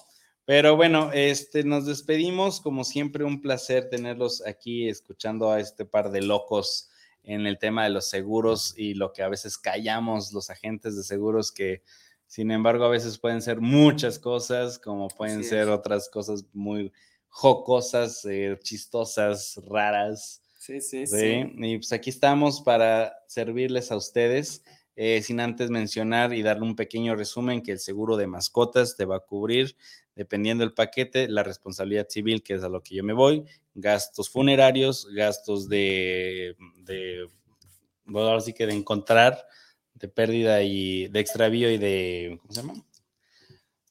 [0.52, 2.60] Pero bueno, este, nos despedimos.
[2.60, 6.90] Como siempre, un placer tenerlos aquí escuchando a este par de locos
[7.24, 11.04] en el tema de los seguros y lo que a veces callamos los agentes de
[11.04, 11.84] seguros que,
[12.28, 15.74] sin embargo, a veces pueden ser muchas cosas, como pueden Así ser es.
[15.74, 16.92] otras cosas muy
[17.30, 20.42] jocosas, eh, chistosas, raras.
[20.60, 21.52] Sí, sí, Sí, sí.
[21.60, 24.66] y pues aquí estamos para servirles a ustedes,
[24.96, 29.06] eh, sin antes mencionar y darle un pequeño resumen que el seguro de mascotas te
[29.06, 29.76] va a cubrir,
[30.16, 34.30] dependiendo del paquete, la responsabilidad civil, que es a lo que yo me voy, gastos
[34.30, 37.28] funerarios, gastos de, de
[38.06, 39.46] bueno, ahora sí que de encontrar,
[39.94, 42.86] de pérdida y de extravío y de, ¿cómo se llama?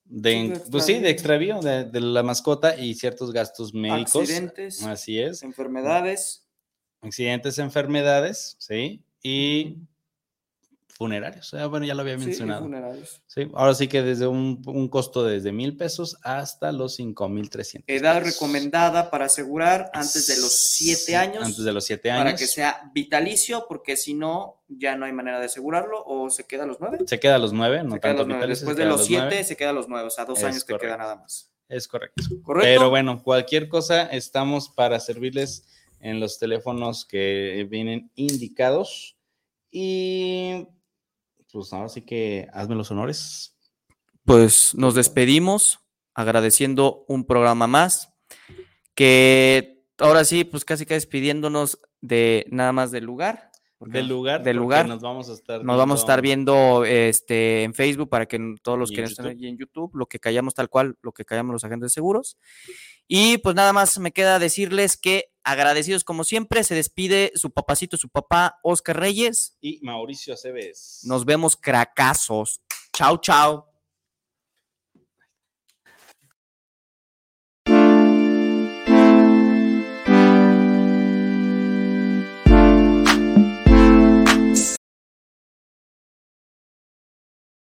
[0.05, 4.17] De, pues sí, de extravío de, de la mascota y ciertos gastos médicos.
[4.23, 6.47] Accidentes, Así es enfermedades.
[7.01, 9.05] accidentes, enfermedades, ¿sí?
[9.23, 9.77] Y
[11.01, 11.55] funerarios.
[11.55, 12.61] Ah, bueno, ya lo había Sí, mencionado.
[12.61, 13.23] funerarios.
[13.27, 17.49] Sí, ahora sí que desde un, un costo desde mil pesos hasta los cinco mil
[17.49, 17.89] trescientos.
[17.89, 21.43] Edad recomendada para asegurar antes de los siete años.
[21.43, 22.25] Antes de los siete años.
[22.25, 26.45] Para que sea vitalicio, porque si no, ya no hay manera de asegurarlo, o se
[26.45, 26.99] queda a los nueve.
[27.07, 28.47] Se queda a los nueve, no se queda tanto los nueve.
[28.49, 29.45] Después de queda los siete, nueve.
[29.45, 30.07] se queda a los nueve.
[30.07, 30.99] O sea, dos Es años te queda correcto.
[30.99, 31.51] nada más.
[31.71, 32.23] Es correcto.
[32.43, 32.67] ¿Correcto?
[32.69, 35.67] Pero bueno, cualquier cosa, estamos para servirles
[36.01, 39.17] en los teléfonos que vienen indicados.
[39.71, 40.67] Y
[41.53, 43.57] pues ahora sí que hazme los honores.
[44.25, 45.81] Pues nos despedimos
[46.15, 48.13] agradeciendo un programa más.
[48.95, 53.50] Que ahora sí, pues casi que despidiéndonos de nada más del lugar.
[53.81, 54.43] Del lugar.
[54.43, 54.87] Del lugar.
[54.87, 58.79] Nos vamos a estar Nos vamos a estar viendo este, en Facebook para que todos
[58.79, 59.39] los que estén YouTube.
[59.39, 62.37] allí en YouTube, lo que callamos tal cual, lo que callamos los agentes de seguros.
[63.09, 67.97] Y pues nada más me queda decirles que agradecidos como siempre, se despide su papacito,
[67.97, 69.57] su papá Oscar Reyes.
[69.61, 71.01] Y Mauricio Aceves.
[71.05, 72.61] Nos vemos cracazos.
[72.93, 73.70] Chao, chao.